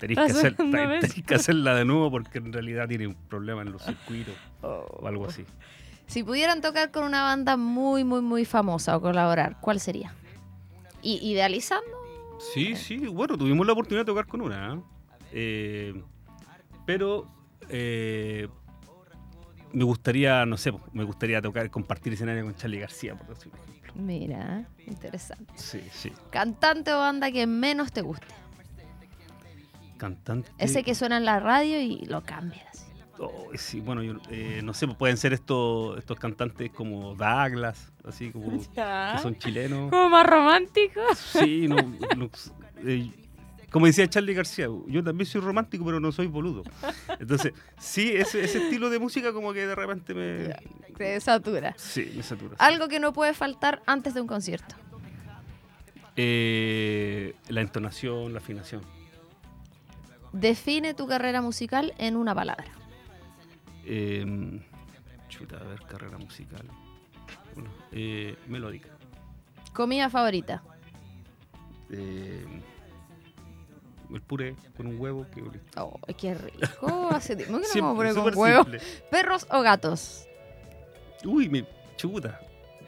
[0.00, 3.62] tenés Está que, hacer, tenés que hacerla de nuevo porque en realidad tiene un problema
[3.62, 4.84] en los circuitos Oh.
[5.02, 5.44] o algo así.
[6.08, 10.14] Si pudieran tocar con una banda muy, muy, muy famosa o colaborar, ¿cuál sería?
[11.02, 11.86] Y idealizando.
[12.40, 14.80] Sí, sí, bueno, tuvimos la oportunidad de tocar con una, ¿eh?
[15.32, 16.02] Eh,
[16.86, 17.26] pero
[17.68, 18.48] eh,
[19.72, 23.60] me gustaría, no sé, me gustaría tocar, compartir escenario con Charlie García, por ejemplo.
[23.94, 25.52] Mira, interesante.
[25.56, 26.12] Sí, sí.
[26.30, 28.26] Cantante o banda que menos te guste.
[29.98, 30.50] Cantante.
[30.56, 32.87] Ese que suena en la radio y lo cambias.
[33.20, 37.92] Oh, sí, bueno, yo, eh, no sé, pues pueden ser estos, estos cantantes como Douglas,
[38.04, 39.90] así como que son chilenos.
[39.90, 41.00] Como más romántico.
[41.14, 41.76] Sí, no,
[42.16, 42.30] no,
[42.84, 43.10] eh,
[43.70, 46.62] como decía Charlie García, yo también soy romántico, pero no soy boludo.
[47.18, 50.54] Entonces, sí, ese, ese estilo de música como que de repente me...
[50.96, 51.74] Te satura.
[51.76, 52.50] Sí, me satura.
[52.50, 52.56] sí.
[52.58, 54.74] Algo que no puede faltar antes de un concierto.
[56.16, 58.82] Eh, la entonación, la afinación.
[60.32, 62.77] Define tu carrera musical en una palabra.
[63.90, 64.60] Eh,
[65.28, 66.62] chuta, a ver, carrera musical.
[67.54, 68.90] Bueno, eh, melódica.
[69.72, 70.62] Comida favorita.
[71.90, 72.44] Eh,
[74.12, 75.42] el puré con un huevo, que
[75.76, 77.08] Oh, qué rico.
[77.10, 78.62] Hace tiempo que no me puré con huevo.
[78.64, 78.80] simple.
[79.10, 80.26] ¿Perros o gatos?
[81.24, 81.64] Uy, me
[81.96, 82.40] chuta.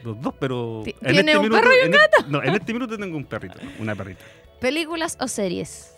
[0.03, 0.81] Los dos, pero.
[0.83, 1.97] Ti- en ¿tiene este un minuto- perro y un e-
[2.27, 4.23] no, en este minuto tengo un perrito, una perrita.
[4.59, 5.95] ¿Películas o series?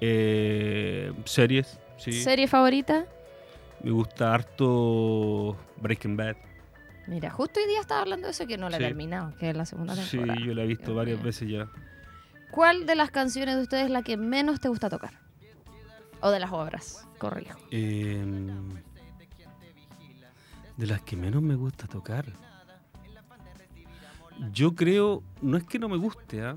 [0.00, 2.12] Eh, series, sí.
[2.12, 3.06] ¿Serie favorita?
[3.82, 6.36] Me gusta harto Breaking Bad.
[7.06, 8.86] Mira, justo hoy día estaba hablando de eso que no la he Sí.
[8.86, 10.40] terminado, que es la segunda Sí, temporada.
[10.44, 11.24] yo la he visto Dios varias mío.
[11.26, 11.68] veces ya.
[12.50, 15.20] ¿Cuál de las canciones de ustedes es la que menos te gusta tocar?
[16.20, 17.58] O de las obras, corrijo.
[17.70, 18.24] Eh,
[20.76, 22.26] de las que menos me gusta tocar.
[24.52, 26.56] Yo creo, no es que no me guste, ¿ah?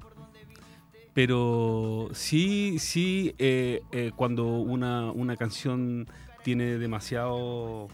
[1.14, 6.08] pero sí, sí, eh, eh, cuando una, una canción
[6.50, 7.90] tiene demasiado,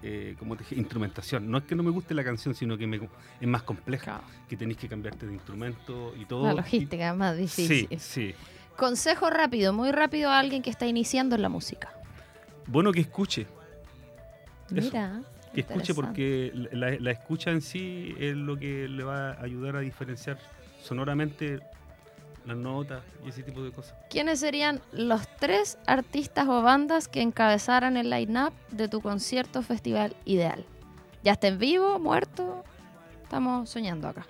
[0.00, 1.50] eh, como te dije, instrumentación.
[1.50, 3.00] No es que no me guste la canción, sino que me,
[3.40, 6.44] es más compleja, que tenéis que cambiarte de instrumento y todo.
[6.44, 7.88] La logística es más difícil.
[7.90, 8.34] Sí, sí.
[8.76, 11.92] Consejo rápido, muy rápido a alguien que está iniciando en la música.
[12.68, 13.48] Bueno, que escuche.
[14.72, 14.86] Eso.
[14.92, 15.22] Mira.
[15.52, 19.74] Que escuche porque la, la escucha en sí es lo que le va a ayudar
[19.74, 20.38] a diferenciar
[20.80, 21.58] sonoramente
[22.46, 23.94] las notas y ese tipo de cosas.
[24.08, 30.16] ¿Quiénes serían los tres artistas o bandas que encabezaran el line-up de tu concierto festival
[30.24, 30.64] ideal?
[31.22, 32.64] ¿Ya está en vivo, muerto?
[33.22, 34.26] Estamos soñando acá.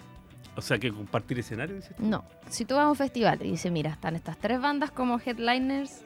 [0.57, 2.05] O sea, que compartir escenario, dices tú?
[2.05, 5.19] No, si tú vas a un festival y dices, mira, están estas tres bandas como
[5.19, 6.03] headliners,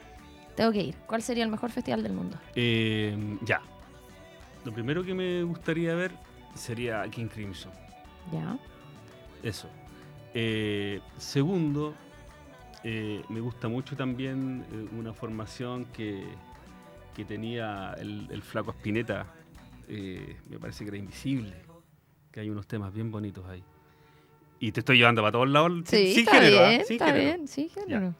[0.55, 0.95] tengo que ir.
[1.07, 2.37] ¿Cuál sería el mejor festival del mundo?
[2.55, 3.61] Eh, ya.
[4.63, 6.11] Lo primero que me gustaría ver
[6.53, 7.71] sería King Crimson.
[8.31, 8.57] Ya.
[9.43, 9.67] Eso.
[10.37, 11.95] Eh, segundo,
[12.83, 16.25] eh, me gusta mucho también eh, una formación que,
[17.15, 19.27] que tenía el, el flaco Spinetta.
[19.87, 21.55] me parece que era invisible.
[22.33, 23.63] que hay unos temas bien bonitos ahí.
[24.59, 25.71] Y te estoy llevando para todos lados.
[25.85, 26.69] Sí, sin está género, ¿ah?
[26.69, 27.23] bien, Sin está género.
[27.23, 28.13] bien, sí, género.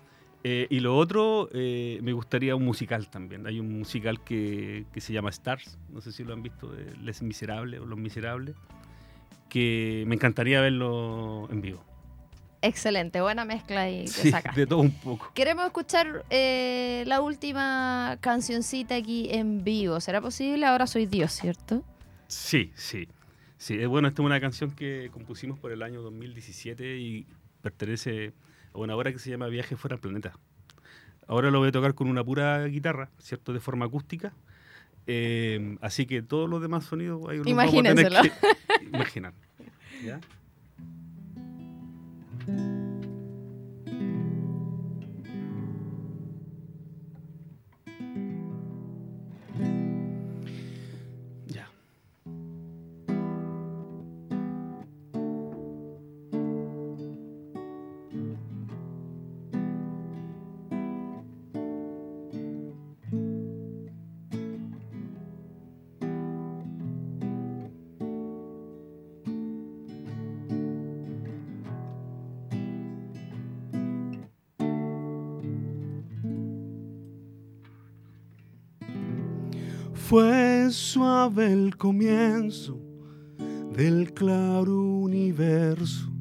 [0.43, 3.47] Y lo otro, me gustaría un musical también.
[3.47, 6.95] Hay un musical que, que se llama Stars, no sé si lo han visto, de
[6.97, 8.55] Les Miserables o Los Miserables,
[9.49, 11.83] que me encantaría verlo en vivo.
[12.65, 14.55] Excelente, buena mezcla y te Sí, sacas.
[14.55, 15.31] de todo un poco.
[15.35, 19.99] Queremos escuchar eh, la última cancioncita aquí en vivo.
[19.99, 20.65] ¿Será posible?
[20.65, 21.83] Ahora soy Dios, ¿cierto?
[22.27, 23.07] Sí, sí.
[23.57, 27.27] Sí, bueno, esta es una canción que compusimos por el año 2017 y
[27.61, 28.33] pertenece
[28.73, 30.33] a una obra que se llama Viaje fuera al planeta.
[31.27, 33.53] Ahora lo voy a tocar con una pura guitarra, ¿cierto?
[33.53, 34.33] De forma acústica.
[35.07, 38.21] Eh, así que todos los demás sonidos ahí los vamos a tener Imagínenselo.
[38.79, 39.33] que imaginar.
[40.03, 40.19] ¿Ya?
[42.47, 42.84] Ya.
[80.07, 82.79] Fue suave el comienzo
[83.71, 86.11] del claro universo.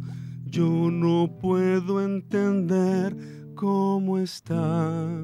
[0.46, 3.14] Yo no puedo entender
[3.54, 5.22] cómo está.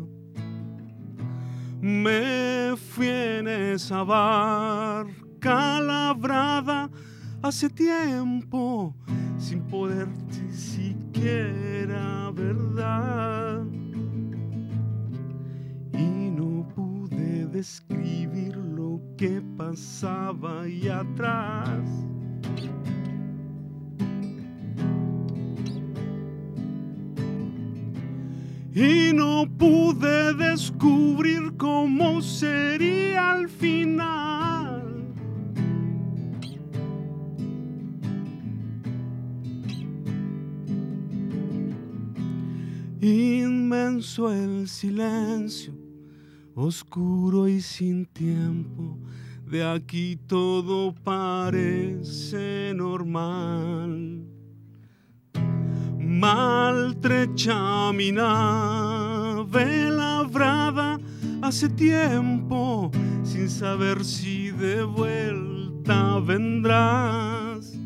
[1.81, 6.91] Me fui en esa barca labrada
[7.41, 8.95] hace tiempo
[9.39, 13.40] sin poder ni siquiera verdad
[17.61, 21.87] describir lo que pasaba ahí atrás.
[28.75, 35.05] Y no pude descubrir cómo sería al final.
[43.03, 45.80] Inmenso el silencio,
[46.61, 48.99] oscuro y sin tiempo.
[49.47, 54.25] De aquí todo parece normal.
[55.99, 60.99] Maltrecha mi nave labrada
[61.43, 62.91] hace tiempo,
[63.23, 67.79] sin saber si de vuelta vendrás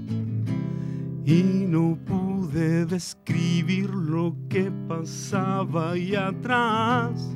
[1.24, 7.34] y no pude describir lo que pasaba ahí atrás.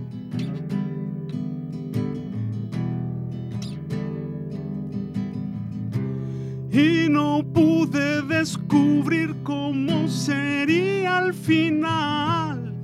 [6.70, 12.74] Y no pude descubrir cómo sería al final.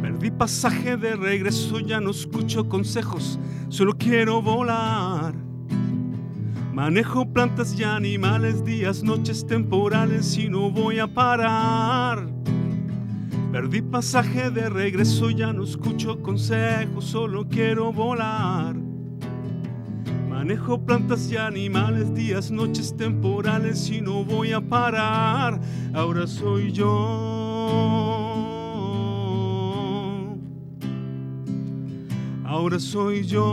[0.00, 3.38] Perdí pasaje de regreso, ya no escucho consejos,
[3.68, 5.34] solo quiero volar.
[6.72, 12.37] Manejo plantas y animales, días, noches temporales y no voy a parar.
[13.52, 18.76] Perdí pasaje de regreso, ya no escucho consejos, solo quiero volar.
[20.28, 25.58] Manejo plantas y animales, días, noches temporales y no voy a parar.
[25.94, 26.88] Ahora soy yo.
[32.44, 33.44] Ahora soy yo.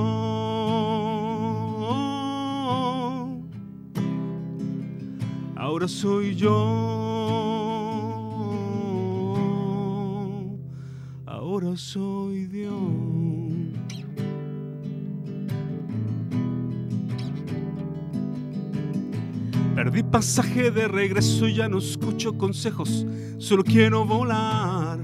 [5.55, 7.04] Ahora soy yo.
[11.75, 12.73] Soy Dios.
[19.75, 23.05] Perdí pasaje de regreso, ya no escucho consejos,
[23.37, 24.99] solo quiero volar.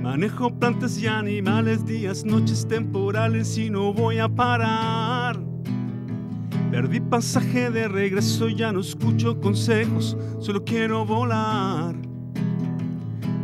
[0.00, 5.38] Manejo plantas y animales, días, noches temporales y no voy a parar.
[6.70, 12.05] Perdí pasaje de regreso, ya no escucho consejos, solo quiero volar.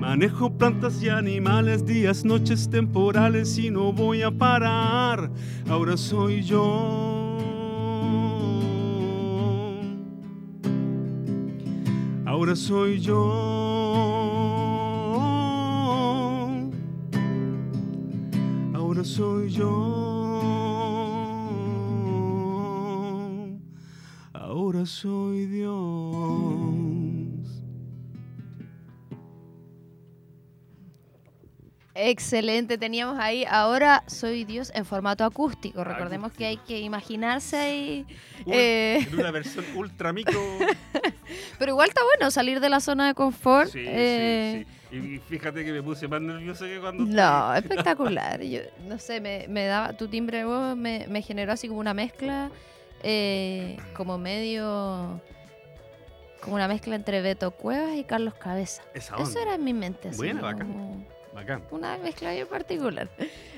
[0.03, 5.31] Manejo plantas y animales, días, noches temporales y no voy a parar.
[5.69, 7.39] Ahora soy yo.
[12.27, 13.13] Ahora soy yo.
[18.75, 19.73] Ahora soy yo.
[24.33, 26.02] Ahora soy Dios.
[31.95, 33.45] Excelente, teníamos ahí.
[33.49, 35.85] Ahora soy Dios en formato acústico.
[35.85, 38.07] Recordemos que hay que imaginarse ahí.
[38.47, 40.41] Eh, En una versión ultra micro.
[41.59, 43.71] pero igual está bueno salir de la zona de confort.
[43.71, 44.97] Sí, eh, sí, sí.
[44.97, 47.05] Y fíjate que me puse más nervioso que cuando.
[47.05, 48.41] No, espectacular.
[48.43, 51.81] Yo, no sé, me, me daba, tu timbre de voz me, me generó así como
[51.81, 52.51] una mezcla,
[53.03, 55.21] eh, como medio,
[56.41, 58.83] como una mezcla entre Beto Cuevas y Carlos Cabeza.
[58.95, 60.11] Esa Eso era en mi mente.
[60.17, 61.63] Buena, como bacán.
[61.71, 63.09] Una mezcla bien particular.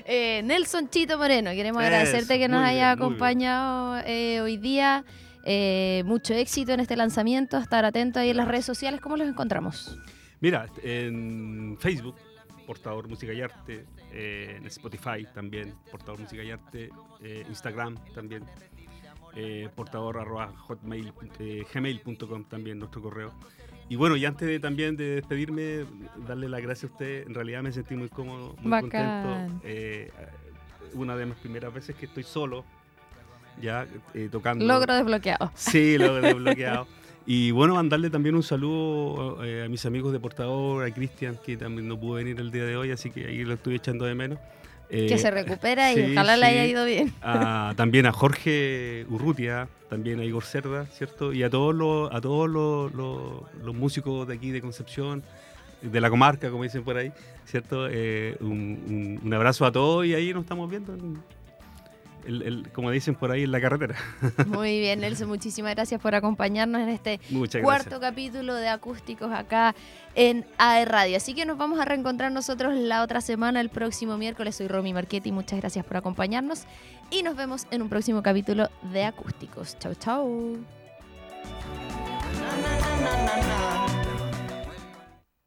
[0.05, 3.13] Eh, Nelson Chito Moreno, queremos Eso, agradecerte que nos muy haya bien, muy bien.
[3.13, 5.03] acompañado eh, hoy día.
[5.47, 7.57] Eh, mucho éxito en este lanzamiento.
[7.57, 8.99] Estar atento ahí en las redes sociales.
[9.01, 9.97] ¿Cómo los encontramos?
[10.41, 12.15] Mira, en Facebook,
[12.65, 16.89] Portador Música y Arte, eh, en Spotify también, Portador Música y Arte,
[17.21, 18.43] eh, Instagram también,
[19.35, 21.13] eh, portador arroba hotmail,
[21.73, 23.33] gmail.com también nuestro correo.
[23.87, 25.85] Y bueno, y antes de también de despedirme,
[26.27, 29.23] darle las gracias a usted, en realidad me sentí muy cómodo, muy Bacán.
[29.23, 29.61] contento.
[29.63, 30.11] Eh,
[30.93, 32.65] una de mis primeras veces que estoy solo,
[33.61, 34.65] ya eh, tocando.
[34.65, 35.51] Logro desbloqueado.
[35.53, 36.87] Sí, lo he desbloqueado.
[37.27, 41.57] Y bueno, mandarle también un saludo eh, a mis amigos de Portador, a Cristian, que
[41.57, 44.15] también no pudo venir el día de hoy, así que ahí lo estoy echando de
[44.15, 44.39] menos.
[44.89, 47.11] Eh, que se recupera y sí, ojalá le haya ido bien.
[47.21, 51.33] a- también a Jorge Urrutia, también a Igor Cerda, ¿cierto?
[51.33, 55.23] Y a todos los, a todos los, los- los músicos de aquí de Concepción,
[55.81, 57.11] de la comarca, como dicen por ahí,
[57.45, 57.87] ¿cierto?
[57.89, 58.49] Eh, un,
[58.87, 61.21] un- un abrazo a todos y ahí nos estamos viendo, en-
[62.25, 63.95] el- el- como dicen por ahí, en la carretera.
[64.47, 65.27] Muy bien, Nelson.
[65.27, 68.09] Muchísimas gracias por acompañarnos en este Muchas cuarto gracias.
[68.11, 69.75] capítulo de acústicos acá
[70.15, 71.17] en AE Radio.
[71.17, 74.55] Así que nos vamos a reencontrar nosotros la otra semana, el próximo miércoles.
[74.55, 76.63] Soy Romy Marchetti, muchas gracias por acompañarnos
[77.11, 79.77] y nos vemos en un próximo capítulo de acústicos.
[79.79, 80.57] Chau, chau.